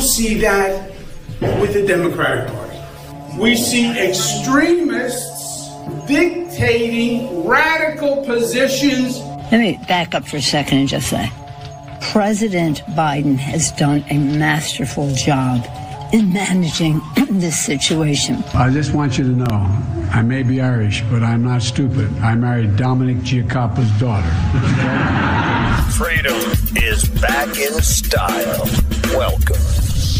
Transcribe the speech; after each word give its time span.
We 0.00 0.06
now 0.06 0.12
see 0.12 0.34
that 0.40 0.90
with 1.42 1.74
the 1.74 1.86
Democratic 1.86 2.50
Party. 2.54 2.78
We 3.38 3.54
see 3.54 3.90
extremists 3.90 5.68
dictating 6.06 7.46
radical 7.46 8.24
positions. 8.24 9.18
Let 9.52 9.60
me 9.60 9.78
back 9.88 10.14
up 10.14 10.26
for 10.26 10.38
a 10.38 10.40
second 10.40 10.78
and 10.78 10.88
just 10.88 11.10
say 11.10 11.30
President 12.12 12.80
Biden 12.96 13.36
has 13.36 13.72
done 13.72 14.02
a 14.08 14.16
masterful 14.16 15.12
job 15.16 15.66
in 16.14 16.32
managing 16.32 17.02
this 17.32 17.58
situation. 17.58 18.42
I 18.54 18.70
just 18.70 18.94
want 18.94 19.18
you 19.18 19.24
to 19.24 19.30
know 19.30 19.84
I 20.12 20.22
may 20.22 20.42
be 20.42 20.62
Irish, 20.62 21.02
but 21.10 21.22
I'm 21.22 21.44
not 21.44 21.60
stupid. 21.60 22.10
I 22.20 22.34
married 22.36 22.76
Dominic 22.76 23.18
Giacoppa's 23.18 23.90
daughter. 24.00 24.30
Freedom 25.92 26.40
is 26.82 27.06
back 27.20 27.58
in 27.58 27.82
style. 27.82 28.66
Welcome 29.12 29.79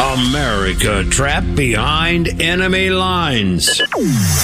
America 0.00 1.04
trapped 1.10 1.54
behind 1.54 2.40
enemy 2.40 2.88
lines. 2.88 3.82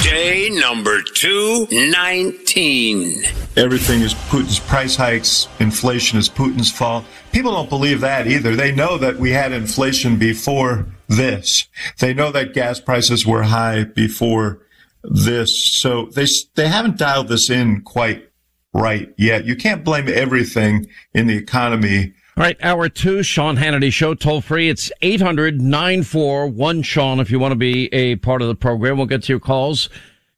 Day 0.03 0.51
number 0.51 1.01
219. 1.01 3.23
Everything 3.57 4.03
is 4.03 4.13
Putin's 4.13 4.59
price 4.59 4.97
hikes, 4.97 5.49
inflation 5.59 6.19
is 6.19 6.29
Putin's 6.29 6.71
fault. 6.71 7.07
People 7.33 7.53
don't 7.53 7.71
believe 7.71 8.03
that 8.03 8.27
either. 8.27 8.55
They 8.55 8.71
know 8.71 8.99
that 8.99 9.17
we 9.17 9.31
had 9.31 9.53
inflation 9.53 10.19
before 10.19 10.85
this. 11.09 11.67
They 12.01 12.13
know 12.13 12.31
that 12.33 12.53
gas 12.53 12.79
prices 12.79 13.27
were 13.27 13.45
high 13.45 13.85
before 13.85 14.61
this. 15.05 15.73
So 15.73 16.11
they, 16.15 16.27
they 16.55 16.69
haven't 16.69 16.99
dialed 16.99 17.29
this 17.29 17.49
in 17.49 17.81
quite 17.81 18.29
right 18.75 19.09
yet. 19.17 19.47
You 19.47 19.57
can't 19.57 19.85
blame 19.85 20.07
everything 20.07 20.87
in 21.15 21.29
the 21.29 21.39
economy 21.39 22.13
all 22.37 22.45
right, 22.45 22.59
hour 22.63 22.91
two, 22.91 23.23
Sean 23.23 23.57
Hannity 23.57 23.91
Show, 23.91 24.13
toll 24.13 24.43
free. 24.43 24.69
It's 24.69 24.93
800 25.01 25.59
941 25.63 26.83
Sean 26.83 27.19
if 27.19 27.31
you 27.31 27.39
want 27.39 27.53
to 27.53 27.57
be 27.57 27.87
a 27.95 28.17
part 28.17 28.43
of 28.43 28.49
the 28.49 28.55
program. 28.55 28.99
We'll 28.99 29.07
get 29.07 29.23
to 29.23 29.33
your 29.33 29.41
calls 29.41 29.89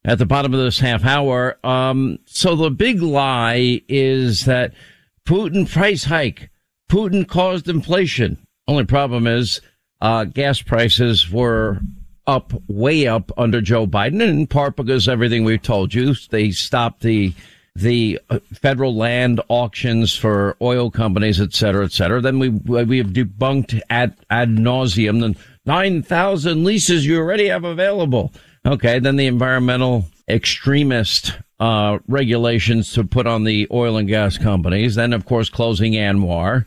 at 0.04 0.18
the 0.18 0.26
bottom 0.26 0.54
of 0.54 0.60
this 0.60 0.78
half 0.78 1.04
hour. 1.04 1.58
Um, 1.66 2.20
so 2.24 2.54
the 2.54 2.70
big 2.70 3.02
lie 3.02 3.82
is 3.88 4.44
that 4.44 4.74
Putin 5.26 5.68
price 5.68 6.04
hike, 6.04 6.50
Putin 6.88 7.26
caused 7.26 7.68
inflation. 7.68 8.46
Only 8.68 8.84
problem 8.84 9.26
is, 9.26 9.60
uh, 10.00 10.22
gas 10.22 10.62
prices 10.62 11.28
were 11.28 11.80
up, 12.28 12.52
way 12.68 13.08
up 13.08 13.32
under 13.36 13.60
Joe 13.60 13.88
Biden, 13.88 14.22
in 14.22 14.46
part 14.46 14.76
because 14.76 15.08
everything 15.08 15.42
we've 15.42 15.60
told 15.60 15.92
you, 15.92 16.14
they 16.30 16.52
stopped 16.52 17.00
the 17.00 17.34
the 17.78 18.20
uh, 18.28 18.38
federal 18.54 18.94
land 18.94 19.40
auctions 19.48 20.14
for 20.14 20.56
oil 20.60 20.90
companies, 20.90 21.40
et 21.40 21.54
cetera, 21.54 21.84
et 21.84 21.92
cetera. 21.92 22.20
Then 22.20 22.38
we 22.38 22.48
we 22.48 22.98
have 22.98 23.08
debunked 23.08 23.80
ad 23.88 24.16
ad 24.30 24.50
nauseum 24.50 25.20
the 25.20 25.38
nine 25.64 26.02
thousand 26.02 26.64
leases 26.64 27.06
you 27.06 27.18
already 27.18 27.48
have 27.48 27.64
available. 27.64 28.32
Okay, 28.66 28.98
then 28.98 29.16
the 29.16 29.26
environmental 29.26 30.06
extremist 30.28 31.32
uh, 31.60 31.98
regulations 32.08 32.92
to 32.92 33.04
put 33.04 33.26
on 33.26 33.44
the 33.44 33.66
oil 33.70 33.96
and 33.96 34.08
gas 34.08 34.36
companies. 34.38 34.94
Then, 34.94 35.12
of 35.12 35.24
course, 35.24 35.48
closing 35.48 35.92
ANWR, 35.92 36.64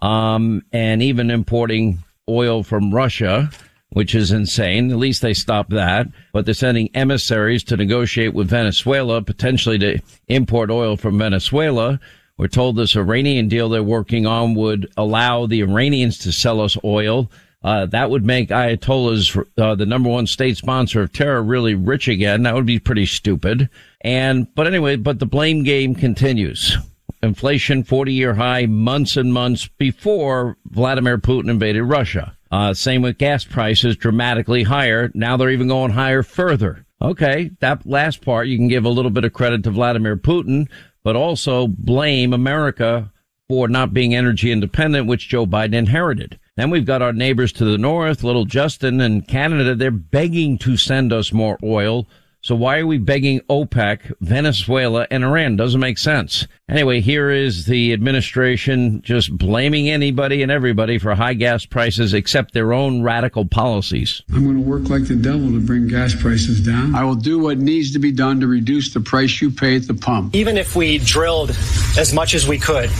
um, 0.00 0.62
and 0.72 1.02
even 1.02 1.30
importing 1.30 1.98
oil 2.28 2.62
from 2.62 2.94
Russia 2.94 3.50
which 3.92 4.14
is 4.14 4.32
insane. 4.32 4.90
At 4.90 4.98
least 4.98 5.22
they 5.22 5.34
stopped 5.34 5.70
that. 5.70 6.06
But 6.32 6.44
they're 6.44 6.54
sending 6.54 6.90
emissaries 6.94 7.62
to 7.64 7.76
negotiate 7.76 8.34
with 8.34 8.48
Venezuela, 8.48 9.22
potentially 9.22 9.78
to 9.78 10.00
import 10.28 10.70
oil 10.70 10.96
from 10.96 11.18
Venezuela. 11.18 12.00
We're 12.38 12.48
told 12.48 12.76
this 12.76 12.96
Iranian 12.96 13.48
deal 13.48 13.68
they're 13.68 13.82
working 13.82 14.26
on 14.26 14.54
would 14.54 14.90
allow 14.96 15.46
the 15.46 15.60
Iranians 15.60 16.18
to 16.18 16.32
sell 16.32 16.60
us 16.60 16.76
oil. 16.82 17.30
Uh, 17.62 17.86
that 17.86 18.10
would 18.10 18.24
make 18.24 18.48
Ayatollah's, 18.48 19.36
uh, 19.56 19.74
the 19.76 19.86
number 19.86 20.08
one 20.08 20.26
state 20.26 20.56
sponsor 20.56 21.02
of 21.02 21.12
terror 21.12 21.42
really 21.42 21.74
rich 21.74 22.08
again. 22.08 22.42
That 22.42 22.54
would 22.54 22.66
be 22.66 22.80
pretty 22.80 23.06
stupid. 23.06 23.68
And, 24.00 24.52
but 24.54 24.66
anyway, 24.66 24.96
but 24.96 25.20
the 25.20 25.26
blame 25.26 25.62
game 25.62 25.94
continues. 25.94 26.76
Inflation 27.22 27.84
40 27.84 28.12
year 28.12 28.34
high 28.34 28.66
months 28.66 29.16
and 29.16 29.32
months 29.32 29.68
before 29.78 30.56
Vladimir 30.70 31.18
Putin 31.18 31.50
invaded 31.50 31.82
Russia. 31.84 32.36
Uh, 32.50 32.74
same 32.74 33.02
with 33.02 33.18
gas 33.18 33.44
prices 33.44 33.96
dramatically 33.96 34.62
higher. 34.62 35.10
Now 35.14 35.36
they're 35.36 35.50
even 35.50 35.68
going 35.68 35.92
higher 35.92 36.22
further. 36.22 36.84
Okay. 37.00 37.50
That 37.60 37.86
last 37.86 38.22
part, 38.22 38.46
you 38.46 38.56
can 38.56 38.68
give 38.68 38.84
a 38.84 38.90
little 38.90 39.10
bit 39.10 39.24
of 39.24 39.32
credit 39.32 39.64
to 39.64 39.70
Vladimir 39.70 40.16
Putin, 40.16 40.68
but 41.02 41.16
also 41.16 41.66
blame 41.66 42.32
America 42.32 43.10
for 43.48 43.68
not 43.68 43.92
being 43.92 44.14
energy 44.14 44.52
independent, 44.52 45.06
which 45.06 45.28
Joe 45.28 45.46
Biden 45.46 45.74
inherited. 45.74 46.38
Then 46.56 46.70
we've 46.70 46.84
got 46.84 47.02
our 47.02 47.12
neighbors 47.12 47.52
to 47.54 47.64
the 47.64 47.78
north, 47.78 48.22
little 48.22 48.44
Justin 48.44 49.00
and 49.00 49.26
Canada. 49.26 49.74
They're 49.74 49.90
begging 49.90 50.58
to 50.58 50.76
send 50.76 51.12
us 51.12 51.32
more 51.32 51.58
oil 51.62 52.06
so 52.42 52.56
why 52.56 52.78
are 52.78 52.86
we 52.86 52.98
begging 52.98 53.38
OPEC, 53.48 54.12
Venezuela, 54.20 55.06
and 55.12 55.22
Iran? 55.22 55.54
Doesn't 55.54 55.78
make 55.78 55.96
sense. 55.96 56.48
Anyway, 56.68 57.00
here 57.00 57.30
is 57.30 57.66
the 57.66 57.92
administration 57.92 59.00
just 59.02 59.36
blaming 59.36 59.88
anybody 59.88 60.42
and 60.42 60.50
everybody 60.50 60.98
for 60.98 61.14
high 61.14 61.34
gas 61.34 61.64
prices 61.64 62.14
except 62.14 62.52
their 62.52 62.72
own 62.72 63.00
radical 63.02 63.44
policies. 63.44 64.22
I'm 64.34 64.42
going 64.42 64.56
to 64.56 64.68
work 64.68 64.88
like 64.88 65.06
the 65.06 65.14
devil 65.14 65.52
to 65.52 65.60
bring 65.60 65.86
gas 65.86 66.16
prices 66.20 66.60
down. 66.60 66.96
I 66.96 67.04
will 67.04 67.14
do 67.14 67.38
what 67.38 67.58
needs 67.58 67.92
to 67.92 68.00
be 68.00 68.10
done 68.10 68.40
to 68.40 68.48
reduce 68.48 68.92
the 68.92 69.00
price 69.00 69.40
you 69.40 69.52
pay 69.52 69.76
at 69.76 69.86
the 69.86 69.94
pump. 69.94 70.34
Even 70.34 70.56
if 70.56 70.74
we 70.74 70.98
drilled 70.98 71.50
as 71.96 72.12
much 72.12 72.34
as 72.34 72.48
we 72.48 72.58
could, 72.58 72.90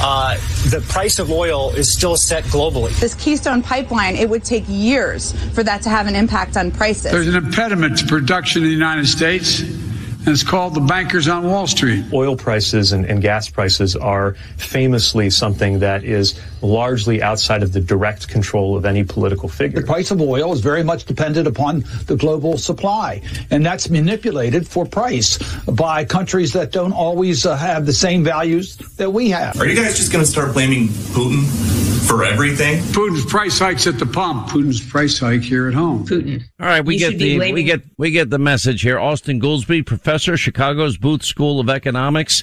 uh, 0.00 0.36
the 0.70 0.84
price 0.88 1.18
of 1.18 1.30
oil 1.30 1.70
is 1.70 1.92
still 1.92 2.16
set 2.16 2.44
globally. 2.44 2.98
This 3.00 3.14
Keystone 3.14 3.62
pipeline, 3.62 4.16
it 4.16 4.28
would 4.28 4.44
take 4.44 4.64
years 4.66 5.32
for 5.52 5.62
that 5.62 5.82
to 5.82 5.90
have 5.90 6.06
an 6.06 6.16
impact 6.16 6.56
on 6.56 6.70
prices. 6.70 7.12
There's 7.12 7.28
an 7.28 7.36
impediment 7.36 7.98
to 7.98 8.06
production 8.06 8.62
in 8.62 8.68
the 8.68 8.74
United 8.74 9.06
States 9.06 9.62
and 10.20 10.28
it's 10.28 10.42
called 10.42 10.74
the 10.74 10.80
bankers 10.80 11.28
on 11.28 11.44
Wall 11.44 11.66
Street. 11.66 12.04
Oil 12.12 12.36
prices 12.36 12.92
and, 12.92 13.06
and, 13.06 13.22
gas 13.22 13.48
prices 13.48 13.96
are 13.96 14.34
famously 14.56 15.30
something 15.30 15.78
that 15.78 16.04
is 16.04 16.40
largely 16.62 17.22
outside 17.22 17.62
of 17.62 17.72
the 17.72 17.80
direct 17.80 18.28
control 18.28 18.76
of 18.76 18.84
any 18.84 19.02
political 19.02 19.48
figure. 19.48 19.80
The 19.80 19.86
price 19.86 20.10
of 20.10 20.20
oil 20.20 20.52
is 20.52 20.60
very 20.60 20.82
much 20.82 21.04
dependent 21.04 21.46
upon 21.46 21.84
the 22.06 22.16
global 22.16 22.58
supply, 22.58 23.22
and 23.50 23.64
that's 23.64 23.88
manipulated 23.88 24.68
for 24.68 24.84
price 24.84 25.38
by 25.64 26.04
countries 26.04 26.52
that 26.52 26.70
don't 26.72 26.92
always 26.92 27.46
uh, 27.46 27.56
have 27.56 27.86
the 27.86 27.92
same 27.92 28.22
values 28.22 28.76
that 28.96 29.12
we 29.12 29.30
have. 29.30 29.58
Are 29.58 29.66
you 29.66 29.76
guys 29.76 29.96
just 29.96 30.12
going 30.12 30.24
to 30.24 30.30
start 30.30 30.52
blaming 30.52 30.88
Putin 30.88 31.89
for 32.06 32.24
everything? 32.24 32.78
Putin's 32.84 33.24
price 33.24 33.58
hikes 33.58 33.86
at 33.86 33.98
the 33.98 34.06
pump. 34.06 34.48
Putin's 34.48 34.80
price 34.80 35.18
hike 35.18 35.42
here 35.42 35.68
at 35.68 35.74
home. 35.74 36.06
Putin. 36.06 36.42
All 36.60 36.66
right, 36.66 36.84
we 36.84 36.98
get 36.98 37.18
the 37.18 37.38
we 37.38 37.62
get 37.62 37.82
we 37.98 38.10
get 38.10 38.30
the 38.30 38.38
message 38.38 38.82
here. 38.82 38.96
Austan 38.96 39.40
Goolsbee, 39.40 39.84
professor, 39.84 40.36
Chicago's 40.36 40.96
Booth 40.96 41.24
School 41.24 41.60
of 41.60 41.68
Economics, 41.68 42.42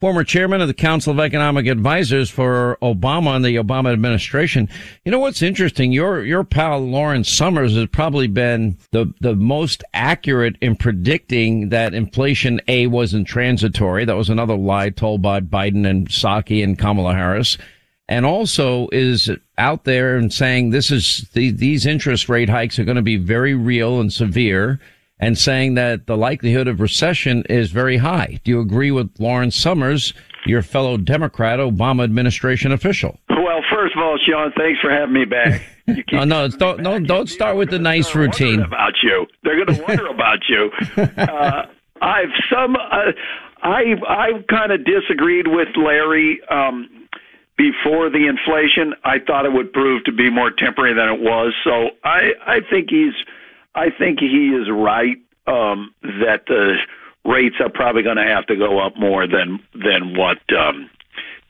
former 0.00 0.24
chairman 0.24 0.60
of 0.60 0.68
the 0.68 0.74
Council 0.74 1.12
of 1.12 1.20
Economic 1.20 1.66
Advisors 1.66 2.30
for 2.30 2.78
Obama 2.82 3.34
and 3.34 3.44
the 3.44 3.56
Obama 3.56 3.92
administration. 3.92 4.68
You 5.04 5.12
know 5.12 5.18
what's 5.18 5.42
interesting? 5.42 5.92
Your 5.92 6.24
your 6.24 6.44
pal 6.44 6.78
Lawrence 6.80 7.30
Summers 7.30 7.74
has 7.74 7.86
probably 7.88 8.28
been 8.28 8.78
the 8.92 9.12
the 9.20 9.34
most 9.34 9.82
accurate 9.94 10.56
in 10.60 10.76
predicting 10.76 11.70
that 11.70 11.94
inflation 11.94 12.60
a 12.68 12.86
wasn't 12.86 13.26
transitory. 13.26 14.04
That 14.04 14.16
was 14.16 14.30
another 14.30 14.56
lie 14.56 14.90
told 14.90 15.22
by 15.22 15.40
Biden 15.40 15.88
and 15.88 16.08
Psaki 16.08 16.62
and 16.62 16.78
Kamala 16.78 17.14
Harris 17.14 17.58
and 18.08 18.24
also 18.24 18.88
is 18.90 19.30
out 19.58 19.84
there 19.84 20.16
and 20.16 20.32
saying 20.32 20.70
this 20.70 20.90
is 20.90 21.28
the, 21.34 21.50
these 21.50 21.86
interest 21.86 22.28
rate 22.28 22.48
hikes 22.48 22.78
are 22.78 22.84
going 22.84 22.96
to 22.96 23.02
be 23.02 23.16
very 23.16 23.54
real 23.54 24.00
and 24.00 24.12
severe 24.12 24.80
and 25.20 25.36
saying 25.36 25.74
that 25.74 26.06
the 26.06 26.16
likelihood 26.16 26.68
of 26.68 26.80
recession 26.80 27.42
is 27.48 27.70
very 27.70 27.96
high. 27.96 28.40
Do 28.44 28.50
you 28.52 28.60
agree 28.60 28.90
with 28.90 29.10
Lawrence 29.18 29.56
Summers, 29.56 30.14
your 30.46 30.62
fellow 30.62 30.96
Democrat 30.96 31.58
Obama 31.58 32.04
administration 32.04 32.72
official? 32.72 33.18
Well, 33.28 33.60
first 33.70 33.96
of 33.96 34.02
all, 34.02 34.16
Sean, 34.24 34.52
thanks 34.56 34.80
for 34.80 34.90
having 34.90 35.14
me 35.14 35.24
back. 35.24 35.62
no, 36.12 36.24
no, 36.24 36.48
don't, 36.48 36.80
no, 36.80 37.00
don't 37.00 37.28
start 37.28 37.56
with 37.56 37.70
the 37.70 37.78
nice 37.78 38.14
routine 38.14 38.60
about 38.62 38.94
you. 39.02 39.26
They're 39.42 39.64
going 39.64 39.78
to 39.78 39.84
wonder 39.84 40.06
about 40.06 40.38
you. 40.48 40.70
Uh, 40.96 41.66
I've 42.00 42.28
some, 42.50 42.76
uh, 42.76 43.12
I, 43.62 43.82
I 44.06 44.28
kind 44.48 44.70
of 44.70 44.84
disagreed 44.84 45.48
with 45.48 45.68
Larry. 45.76 46.40
Um, 46.48 47.07
before 47.58 48.08
the 48.08 48.26
inflation, 48.26 48.94
I 49.04 49.18
thought 49.18 49.44
it 49.44 49.52
would 49.52 49.72
prove 49.72 50.04
to 50.04 50.12
be 50.12 50.30
more 50.30 50.50
temporary 50.50 50.94
than 50.94 51.08
it 51.08 51.20
was. 51.20 51.52
So 51.64 51.90
I 52.04 52.32
I 52.46 52.60
think 52.70 52.88
he's 52.88 53.12
I 53.74 53.90
think 53.90 54.20
he 54.20 54.54
is 54.54 54.70
right 54.70 55.18
um, 55.46 55.92
that 56.02 56.46
the 56.46 56.76
rates 57.24 57.56
are 57.60 57.68
probably 57.68 58.02
going 58.02 58.16
to 58.16 58.24
have 58.24 58.46
to 58.46 58.56
go 58.56 58.78
up 58.78 58.96
more 58.96 59.26
than 59.26 59.60
than 59.74 60.16
what 60.16 60.38
um, 60.56 60.88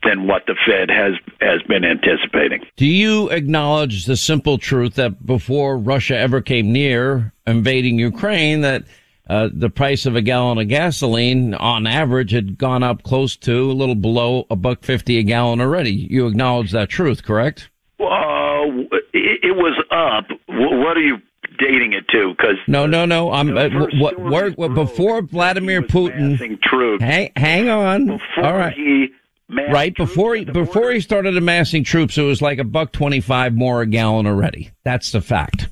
than 0.03 0.27
what 0.27 0.47
the 0.47 0.57
Fed 0.67 0.91
has 0.91 1.13
has 1.41 1.63
been 1.69 1.85
anticipating. 1.85 2.65
Do 2.77 2.87
you 2.87 3.29
acknowledge 3.29 4.07
the 4.07 4.17
simple 4.17 4.57
truth 4.57 4.95
that 4.95 5.27
before 5.27 5.77
Russia 5.77 6.17
ever 6.17 6.41
came 6.41 6.73
near 6.73 7.33
invading 7.47 7.99
Ukraine, 7.99 8.63
that 8.63 8.85
uh, 9.29 9.49
the 9.53 9.71
price 9.71 10.07
of 10.07 10.17
a 10.17 10.23
gallon 10.23 10.59
of 10.59 10.69
gasoline 10.69 11.55
on 11.55 11.87
average 11.87 12.33
had 12.33 12.59
gone 12.59 12.83
up 12.83 13.03
close 13.03 13.37
to 13.37 13.71
a 13.71 13.73
little 13.73 13.95
below 13.95 14.47
a 14.51 14.57
buck 14.57 14.83
fifty 14.85 15.19
a 15.19 15.23
gallon 15.23 15.61
already? 15.61 15.93
You 15.93 16.27
acknowledge 16.27 16.73
that 16.73 16.89
truth, 16.89 17.23
correct? 17.23 17.69
Uh, 18.01 18.65
it, 19.13 19.41
it 19.43 19.57
was 19.57 19.77
up. 19.91 20.27
What 20.49 20.97
are 20.97 21.03
you 21.03 21.19
dating 21.59 21.93
it 21.93 22.07
to? 22.09 22.35
Because 22.37 22.57
No, 22.67 22.87
no, 22.87 23.05
no. 23.05 23.33
I'm 23.33 23.57
uh, 23.57 23.69
what, 23.95 24.19
what, 24.19 24.59
what, 24.59 24.75
before 24.75 25.23
Vladimir 25.23 25.83
Putin. 25.83 26.61
troops. 26.63 27.03
Hang, 27.03 27.33
hang 27.37 27.69
on. 27.69 28.11
All 28.39 28.55
right. 28.57 28.75
he 28.75 29.09
Right 29.51 29.97
before 29.97 30.35
he 30.35 30.45
before 30.45 30.91
he 30.93 31.01
started 31.01 31.35
amassing 31.35 31.83
troops, 31.83 32.19
it 32.19 32.23
was 32.23 32.43
like 32.43 32.59
a 32.59 32.65
buck 32.65 32.93
twenty 32.93 33.21
five 33.21 33.55
more 33.55 33.81
a 33.81 33.87
gallon 33.87 34.27
already. 34.27 34.73
That's 34.85 35.11
the 35.11 35.23
fact. 35.23 35.69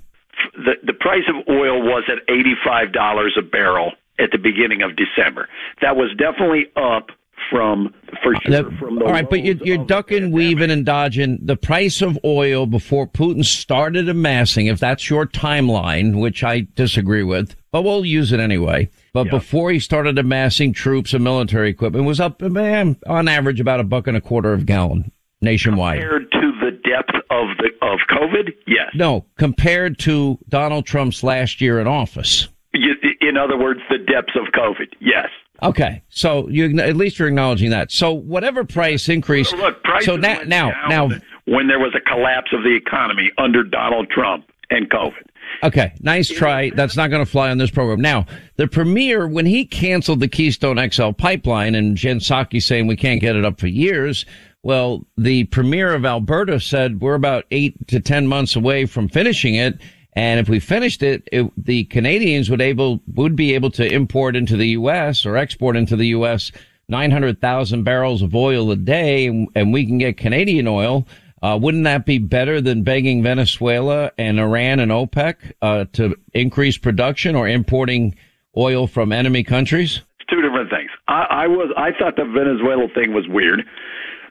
the 0.55 0.77
the 0.83 0.95
price 1.07 1.23
of 1.29 1.37
oil 1.49 1.83
was 1.83 2.03
at 2.09 2.19
eighty 2.33 2.55
five 2.65 2.93
dollars 2.93 3.37
a 3.39 3.43
barrel 3.43 3.93
at 4.19 4.31
the 4.33 4.39
beginning 4.39 4.83
of 4.83 4.91
December. 4.97 5.49
That 5.83 5.97
was 5.97 6.11
definitely 6.19 6.67
up 6.75 7.11
from 7.51 7.95
for 8.23 8.35
sure 8.43 8.51
That- 8.63 8.79
from 8.79 8.99
the 8.99 9.05
all 9.05 9.13
right, 9.13 9.29
but 9.29 9.45
you're, 9.45 9.57
you're 9.57 9.85
ducking, 9.85 10.33
weaving, 10.33 10.71
and 10.71 10.85
dodging 10.85 11.39
the 11.43 11.57
price 11.57 12.03
of 12.03 12.19
oil 12.25 12.67
before 12.67 13.07
Putin 13.07 13.45
started 13.45 14.09
amassing. 14.09 14.67
If 14.67 14.81
that's 14.81 15.09
your 15.09 15.27
timeline, 15.27 16.21
which 16.21 16.43
I 16.43 16.67
disagree 16.75 17.23
with, 17.23 17.55
but 17.71 17.83
we'll 17.83 18.05
use 18.05 18.33
it 18.33 18.41
anyway. 18.41 18.91
But 19.13 19.31
before 19.31 19.71
he 19.71 19.79
started 19.79 20.19
amassing 20.19 20.73
troops 20.73 21.15
and 21.15 21.23
military 21.25 21.71
equipment, 21.71 22.05
it 22.05 22.09
was 22.09 22.21
up 22.21 22.41
man, 22.43 22.97
on 23.07 23.29
average 23.29 23.61
about 23.61 23.81
a 23.81 23.85
buck 23.85 24.07
and 24.09 24.17
a 24.17 24.21
quarter 24.21 24.53
of 24.53 24.67
gallon 24.67 25.11
nationwide. 25.41 26.01
compared 26.01 26.25
the 26.25 26.26
of 27.43 27.57
the 27.59 27.71
of 27.87 27.99
COVID. 28.11 28.53
Yes. 28.67 28.91
No, 28.95 29.27
compared 29.39 29.99
to 30.01 30.39
Donald 30.49 30.87
Trump's 30.87 31.23
last 31.23 31.61
year 31.61 31.81
in 31.81 31.87
office. 31.87 32.49
You- 32.73 32.95
In 33.21 33.37
other 33.37 33.57
words, 33.59 33.81
the 33.91 33.99
depths 33.99 34.35
of 34.37 34.53
COVID. 34.53 34.89
Yes. 35.01 35.29
Okay, 35.63 36.03
so 36.11 36.49
you 36.49 36.79
at 36.81 36.97
least 36.97 37.19
you're 37.19 37.29
acknowledging 37.29 37.71
that. 37.71 37.91
So 37.91 38.13
whatever 38.13 38.63
price 38.65 39.09
increase. 39.09 39.51
Look, 39.53 39.83
prices 39.83 40.07
so 40.07 40.17
now, 40.17 40.37
went 40.39 40.49
now, 40.49 40.71
now, 40.89 41.09
when 41.47 41.67
there 41.67 41.79
was 41.79 41.95
a 41.97 42.01
collapse 42.01 42.53
of 42.53 42.63
the 42.63 42.75
economy 42.77 43.31
under 43.39 43.65
Donald 43.65 44.11
Trump 44.11 44.45
and 44.71 44.89
COVID. 44.91 45.23
Okay, 45.63 45.93
nice 46.01 46.29
try. 46.29 46.71
That's 46.71 46.97
not 46.97 47.09
going 47.09 47.25
to 47.25 47.31
fly 47.31 47.51
on 47.51 47.57
this 47.59 47.71
program. 47.71 48.01
Now, 48.01 48.27
the 48.57 48.67
premier, 48.69 49.27
when 49.27 49.47
he 49.47 49.65
canceled 49.65 50.21
the 50.21 50.29
Keystone 50.29 50.77
XL 50.91 51.13
pipeline 51.13 51.75
and 51.75 51.97
Jen 51.97 52.19
Psaki 52.19 52.63
saying 52.63 52.87
we 52.87 52.97
can't 52.97 53.21
get 53.21 53.37
it 53.37 53.45
up 53.45 53.59
for 53.59 53.69
years, 53.69 54.27
well, 54.67 55.07
the 55.17 55.45
premier 55.45 55.95
of 55.95 56.05
Alberta 56.05 56.59
said 56.59 57.01
we're 57.01 57.15
about 57.15 57.45
eight 57.53 57.87
to 57.87 58.01
10 58.01 58.27
months 58.27 58.57
away 58.57 58.85
from 58.85 59.09
finishing 59.09 59.55
it. 59.55 59.81
And 60.15 60.41
if 60.41 60.49
we 60.49 60.59
finished 60.59 61.05
it, 61.05 61.29
it 61.31 61.49
the 61.57 61.85
Canadians 61.85 62.51
would 62.51 62.61
able, 62.61 63.01
would 63.15 63.37
be 63.37 63.55
able 63.55 63.71
to 63.71 63.87
import 63.87 64.35
into 64.35 64.57
the 64.57 64.71
U.S. 64.71 65.25
or 65.25 65.37
export 65.37 65.77
into 65.77 65.95
the 65.95 66.09
U.S. 66.09 66.51
900,000 66.89 67.85
barrels 67.85 68.23
of 68.23 68.35
oil 68.35 68.73
a 68.73 68.77
day 68.77 69.29
and, 69.29 69.73
we 69.73 69.87
can 69.87 69.99
get 69.99 70.17
Canadian 70.17 70.67
oil. 70.67 71.07
Uh, 71.45 71.57
wouldn't 71.63 71.85
that 71.85 72.05
be 72.05 72.19
better 72.19 72.61
than 72.61 72.83
begging 72.83 73.23
Venezuela 73.23 74.11
and 74.19 74.41
Iran 74.41 74.81
and 74.81 74.91
OPEC 74.91 75.53
uh, 75.63 75.85
to 75.93 76.17
increase 76.35 76.77
production 76.77 77.37
or 77.37 77.47
importing 77.47 78.17
oil 78.57 78.89
from 78.89 79.13
enemy 79.13 79.45
countries? 79.45 80.03
It's 80.19 80.29
two 80.29 80.43
different 80.43 80.71
things. 80.71 80.91
I, 81.07 81.27
I 81.31 81.47
was 81.47 81.73
I 81.77 81.93
thought 81.97 82.17
the 82.17 82.25
Venezuela 82.25 82.89
thing 82.97 83.15
was 83.15 83.29
weird. 83.29 83.63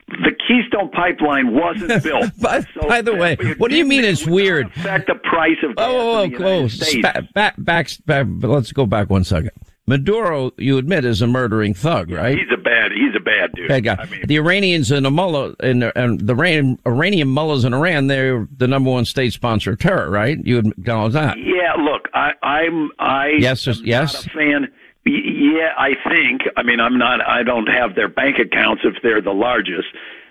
The 0.08 0.32
Keystone 0.48 0.90
Pipeline 0.92 1.54
wasn't 1.56 2.04
built. 2.04 2.32
by, 2.40 2.64
by 2.88 3.02
the 3.02 3.16
way, 3.16 3.36
what 3.58 3.72
do 3.72 3.78
you 3.78 3.86
mean 3.86 4.04
it's 4.04 4.26
weird? 4.26 4.68
affect 4.68 5.08
the 5.08 5.16
price 5.16 5.58
of 5.64 5.72
oh, 5.78 6.28
gas 6.28 6.40
Oh, 6.40 6.44
in 6.44 6.44
oh, 6.44 6.64
oh, 6.64 6.68
States. 6.68 7.02
back, 7.02 7.56
back, 7.58 7.90
back, 8.06 8.28
let's 8.42 8.72
go 8.72 8.86
back 8.86 9.10
one 9.10 9.24
second. 9.24 9.52
Maduro, 9.88 10.52
you 10.58 10.80
admit, 10.80 11.06
is 11.06 11.22
a 11.22 11.28
murdering 11.28 11.74
thug, 11.76 12.10
right? 12.12 12.36
He's 12.38 12.48
a 12.52 12.58
bad. 12.58 12.92
He's 12.92 13.16
a 13.16 13.20
bad 13.20 13.52
dude. 13.54 13.68
Bad 13.68 13.84
guy. 13.84 14.08
the 14.26 14.36
Iranians 14.38 14.90
and 14.90 15.06
the 15.06 15.12
mullah 15.12 15.54
and, 15.60 15.84
and 15.96 16.20
the 16.22 16.34
Iran, 16.34 16.80
Iranian 16.88 17.28
mullahs 17.28 17.66
in 17.66 17.74
Iran, 17.74 18.08
they're 18.08 18.48
the 18.58 18.68
number 18.68 18.90
one 18.90 19.06
state 19.06 19.34
sponsor 19.34 19.74
of 19.74 19.80
terror, 19.80 20.10
right? 20.10 20.40
You 20.44 20.58
acknowledge 20.60 21.14
that? 21.14 21.38
Yeah, 21.38 21.74
look, 21.80 22.10
I, 22.16 22.32
I'm 22.42 22.90
I 22.98 23.34
Yes, 23.38 23.68
am 23.68 23.76
yes. 23.84 24.14
not 24.14 24.26
a 24.26 24.30
fan. 24.30 24.68
Yeah, 25.06 25.74
I 25.78 25.92
think. 26.10 26.42
I 26.58 26.64
mean, 26.64 26.80
I'm 26.80 26.98
not. 26.98 27.22
I 27.22 27.44
don't 27.44 27.68
have 27.68 27.96
their 27.96 28.10
bank 28.10 28.38
accounts 28.40 28.82
if 28.84 28.96
they're 29.04 29.22
the 29.22 29.34
largest. 29.34 29.88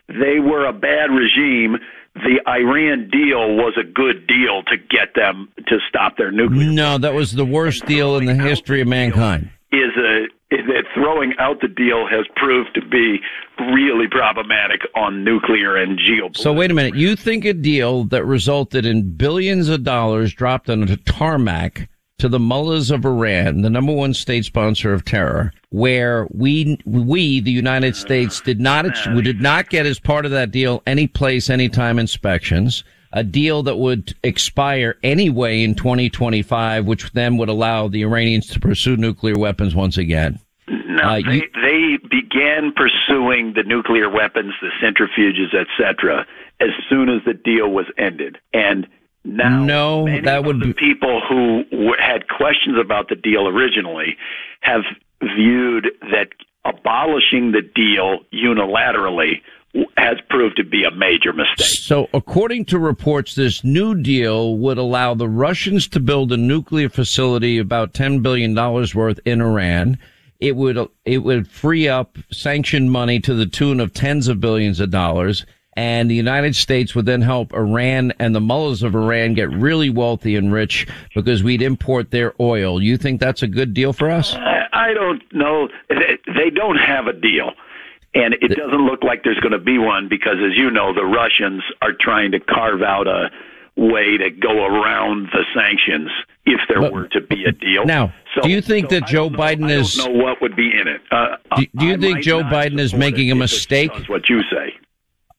They 0.09 0.41
were 0.41 0.67
a 0.67 0.73
bad 0.73 1.11
regime. 1.11 1.79
The 2.15 2.41
Iran 2.47 3.09
deal 3.11 3.57
was 3.57 3.75
a 3.81 3.85
good 3.85 4.27
deal 4.27 4.63
to 4.65 4.77
get 4.77 5.15
them 5.15 5.49
to 5.69 5.79
stop 5.89 6.17
their 6.17 6.31
nuclear. 6.31 6.71
No, 6.71 6.99
that 6.99 7.15
was 7.15 7.33
the 7.33 7.45
worst 7.45 7.87
deal 7.87 8.17
in 8.17 8.25
the 8.27 8.35
history 8.35 8.81
of 8.81 8.89
mankind. 8.89 9.51
Is 9.73 9.97
a 9.97 10.27
that 10.51 10.85
throwing 10.95 11.35
out 11.39 11.61
the 11.61 11.69
deal 11.69 12.07
has 12.07 12.27
proved 12.37 12.75
to 12.75 12.87
be 12.87 13.21
really 13.59 14.07
problematic 14.09 14.83
on 14.95 15.25
nuclear 15.25 15.77
and 15.77 15.99
geopolitics. 15.99 16.39
So 16.39 16.53
wait 16.53 16.71
a 16.71 16.75
minute. 16.75 16.95
You 16.95 17.17
think 17.17 17.45
a 17.45 17.55
deal 17.55 18.05
that 18.05 18.25
resulted 18.25 18.87
in 18.87 19.17
billions 19.17 19.69
of 19.69 19.83
dollars 19.83 20.33
dropped 20.33 20.71
on 20.71 20.85
a 20.85 20.97
tarmac 20.97 21.89
to 22.19 22.29
the 22.29 22.39
mullahs 22.39 22.91
of 22.91 23.05
Iran, 23.05 23.63
the 23.63 23.71
number 23.71 23.93
one 23.93 24.15
state 24.15 24.45
sponsor 24.45 24.93
of 24.93 25.05
terror, 25.05 25.53
where 25.71 26.27
we, 26.31 26.79
we, 26.85 27.41
the 27.41 27.51
United 27.51 27.97
States 27.97 28.41
did 28.41 28.61
not, 28.61 28.87
we 29.15 29.23
did 29.23 29.41
not 29.41 29.69
get 29.69 29.85
as 29.85 29.99
part 29.99 30.25
of 30.25 30.31
that 30.31 30.51
deal 30.51 30.83
any 30.87 31.07
place, 31.07 31.51
anytime 31.51 31.99
inspections, 31.99 32.85
a 33.13 33.25
deal 33.25 33.63
that 33.65 33.77
would 33.77 34.15
expire 34.23 34.97
anyway 35.03 35.63
in 35.63 35.75
2025, 35.75 36.87
which 36.87 37.13
then 37.13 37.37
would 37.37 37.49
allow 37.49 37.89
the 37.89 38.03
Iranians 38.03 38.47
to 38.49 38.61
pursue 38.61 38.97
nuclear 38.97 39.37
weapons 39.37 39.75
once 39.75 39.99
again. 39.99 40.39
No, 40.69 41.03
Uh, 41.03 41.21
they, 41.27 41.43
they 41.61 41.99
began 42.09 42.73
pursuing 42.73 43.55
the 43.55 43.65
nuclear 43.65 44.09
weapons, 44.09 44.55
the 44.63 44.71
centrifuges, 44.81 45.53
etc., 45.53 46.27
as 46.61 46.71
soon 46.89 47.09
as 47.09 47.21
the 47.27 47.35
deal 47.35 47.69
was 47.73 47.87
ended. 47.99 48.39
And 48.53 48.87
now, 49.25 49.65
No, 49.65 50.05
many 50.05 50.21
that 50.21 50.39
of 50.41 50.47
would 50.47 50.61
the 50.61 50.67
be- 50.67 50.73
people 50.75 51.21
who 51.29 51.65
w- 51.71 51.95
had 51.99 52.29
questions 52.29 52.77
about 52.79 53.09
the 53.09 53.17
deal 53.17 53.49
originally 53.49 54.17
have 54.61 54.83
viewed 55.23 55.91
that 56.13 56.29
abolishing 56.65 57.53
the 57.53 57.63
deal 57.63 58.21
unilaterally 58.33 59.41
has 59.97 60.19
proved 60.31 60.57
to 60.57 60.65
be 60.65 60.85
a 60.85 60.91
major 60.93 61.33
mistake. 61.33 61.67
So, 61.67 62.09
according 62.15 62.67
to 62.67 62.79
reports, 62.79 63.35
this 63.35 63.65
new 63.65 63.95
deal 64.01 64.57
would 64.59 64.79
allow 64.79 65.15
the 65.15 65.29
Russians 65.29 65.89
to 65.89 66.01
build 66.01 66.31
a 66.33 66.37
nuclear 66.37 66.89
facility 66.89 67.59
about 67.59 67.93
$10 67.93 68.23
billion 68.23 68.55
worth 68.55 69.19
in 69.25 69.41
Iran. 69.41 69.99
It 70.39 70.55
would, 70.57 70.79
it 71.05 71.19
would 71.19 71.49
free 71.49 71.89
up 71.89 72.19
sanctioned 72.31 72.93
money 72.93 73.19
to 73.21 73.35
the 73.35 73.47
tune 73.47 73.81
of 73.81 73.93
tens 73.93 74.29
of 74.29 74.41
billions 74.41 74.79
of 74.79 74.91
dollars. 74.91 75.45
And 75.77 76.09
the 76.11 76.15
United 76.15 76.55
States 76.55 76.95
would 76.95 77.07
then 77.07 77.21
help 77.21 77.53
Iran 77.53 78.13
and 78.21 78.35
the 78.35 78.41
mullahs 78.41 78.83
of 78.85 78.95
Iran 78.95 79.35
get 79.35 79.51
really 79.51 79.91
wealthy 79.91 80.37
and 80.37 80.53
rich 80.53 80.87
because 81.15 81.43
we'd 81.43 81.63
import 81.63 82.11
their 82.13 82.33
oil. 82.41 82.81
You 82.83 82.97
think 82.97 83.21
that's 83.21 83.43
a 83.43 83.49
good 83.49 83.75
deal 83.75 83.93
for 83.93 84.09
us? 84.11 84.35
I, 84.35 84.67
I 84.73 84.95
don't 84.95 85.23
know. 85.35 85.69
They- 85.89 86.51
don't 86.51 86.77
have 86.77 87.07
a 87.09 87.13
deal. 87.13 87.53
And 88.15 88.35
it 88.35 88.57
doesn't 88.57 88.87
look 88.87 89.03
like 89.03 89.25
there's 89.25 89.41
going 89.41 89.51
to 89.53 89.59
be 89.59 89.77
one 89.79 90.09
because, 90.09 90.37
as 90.37 90.57
you 90.57 90.71
know, 90.71 90.95
the 90.95 91.05
Russians 91.05 91.65
are 91.83 91.93
trying 91.99 92.31
to 92.31 92.39
carve 92.39 92.81
out 92.83 93.09
a 93.09 93.29
way 93.77 94.17
to 94.17 94.31
go 94.31 94.65
around 94.67 95.31
the 95.33 95.45
sanctions 95.53 96.09
if 96.47 96.61
there 96.69 96.81
But- 96.81 96.93
were 96.93 97.09
to 97.09 97.21
be 97.21 97.45
a 97.45 97.51
deal. 97.51 97.85
Now, 97.85 98.13
do 98.43 98.49
you 98.51 98.61
think 98.61 98.91
that 98.91 99.03
I 99.03 99.07
Joe 99.07 99.29
know- 99.29 99.37
Biden 99.39 99.69
I 99.69 99.73
is? 99.81 99.95
don't 99.97 100.15
know 100.17 100.23
what 100.23 100.41
would 100.41 100.55
be 100.55 100.71
in 100.79 100.87
it. 100.87 101.01
Uh, 101.11 101.37
Do, 101.57 101.67
do 101.77 101.87
you 101.87 101.95
I 101.95 101.97
think 101.97 102.21
Joe 102.21 102.43
Biden 102.45 102.79
is 102.79 102.95
making 102.95 103.33
a 103.33 103.35
mistake? 103.35 103.93
does 103.93 104.09
what 104.09 104.29
you 104.29 104.43
say. 104.45 104.75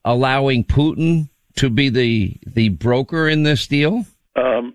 Allowing 0.06 0.64
Putin 0.64 1.28
to 1.58 1.70
be 1.70 1.90
the 1.90 2.38
the 2.48 2.70
broker 2.70 3.28
in 3.28 3.44
this 3.44 3.68
deal? 3.68 4.06
Um, 4.38 4.74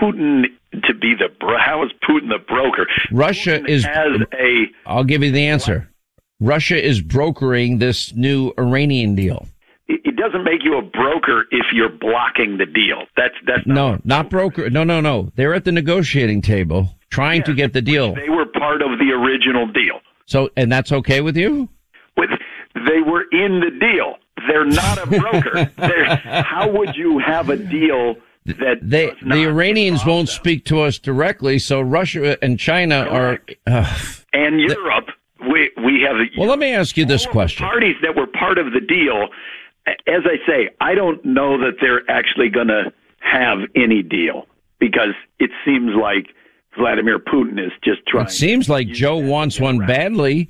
Putin 0.00 0.44
to 0.84 0.94
be 0.94 1.14
the 1.14 1.28
bro- 1.40 1.58
how 1.58 1.82
is 1.84 1.90
Putin 2.08 2.28
the 2.28 2.38
broker? 2.46 2.86
Russia 3.10 3.64
is. 3.66 3.86
As 3.86 4.20
a 4.34 4.64
I'll 4.86 5.04
give 5.04 5.22
you 5.22 5.30
the 5.30 5.46
answer. 5.46 5.88
Russia 6.40 6.82
is 6.82 7.00
brokering 7.00 7.78
this 7.78 8.14
new 8.14 8.52
Iranian 8.58 9.14
deal. 9.14 9.48
it 9.88 10.00
it 10.04 10.16
doesn't 10.16 10.44
make 10.44 10.62
you 10.62 10.78
a 10.78 10.82
broker 10.82 11.44
if 11.50 11.66
you're 11.72 11.88
blocking 11.88 12.58
the 12.58 12.66
deal. 12.66 13.04
That's 13.16 13.34
that's 13.46 13.66
not 13.66 13.74
No, 13.74 14.00
not 14.04 14.30
broker. 14.30 14.70
No, 14.70 14.84
no, 14.84 15.00
no. 15.00 15.30
They're 15.34 15.54
at 15.54 15.64
the 15.64 15.72
negotiating 15.72 16.42
table 16.42 16.94
trying 17.10 17.42
to 17.44 17.54
get 17.54 17.72
the 17.72 17.82
deal. 17.82 18.14
They 18.14 18.28
were 18.28 18.46
part 18.46 18.82
of 18.82 18.98
the 18.98 19.10
original 19.12 19.66
deal. 19.66 20.00
So, 20.26 20.50
and 20.56 20.70
that's 20.70 20.92
okay 20.92 21.22
with 21.22 21.36
you? 21.38 21.68
They 22.86 23.00
were 23.00 23.24
in 23.32 23.60
the 23.60 23.70
deal. 23.78 24.16
they're 24.46 24.64
not 24.64 24.98
a 24.98 25.06
broker. 25.06 25.70
How 26.42 26.70
would 26.70 26.96
you 26.96 27.18
have 27.18 27.50
a 27.50 27.56
deal 27.56 28.16
that 28.44 28.78
they 28.82 29.12
the 29.22 29.44
Iranians 29.46 30.04
won't 30.06 30.28
speak 30.28 30.64
to 30.66 30.80
us 30.80 30.98
directly, 30.98 31.58
so 31.58 31.80
Russia 31.80 32.42
and 32.42 32.58
China 32.58 33.06
Correct. 33.08 33.54
are. 33.66 33.78
Uh, 33.78 33.98
and 34.32 34.60
Europe? 34.60 35.08
We 35.40 35.70
we 35.84 36.02
have 36.06 36.16
well, 36.36 36.48
let 36.48 36.58
me 36.58 36.72
ask 36.74 36.96
you 36.96 37.04
this 37.04 37.26
question. 37.26 37.64
parties 37.66 37.96
that 38.02 38.16
were 38.16 38.26
part 38.26 38.58
of 38.58 38.72
the 38.72 38.80
deal. 38.80 39.28
As 39.86 40.22
I 40.24 40.36
say, 40.46 40.70
I 40.80 40.94
don't 40.94 41.24
know 41.24 41.58
that 41.58 41.76
they're 41.80 42.08
actually 42.10 42.48
going 42.50 42.68
to 42.68 42.92
have 43.20 43.58
any 43.74 44.02
deal 44.02 44.46
because 44.78 45.14
it 45.38 45.50
seems 45.64 45.92
like 45.94 46.26
Vladimir 46.76 47.18
Putin 47.18 47.64
is 47.64 47.72
just 47.82 48.04
trying. 48.06 48.26
It 48.26 48.30
seems 48.30 48.68
like 48.68 48.88
Joe 48.88 49.16
wants 49.16 49.60
one 49.60 49.78
badly. 49.78 50.48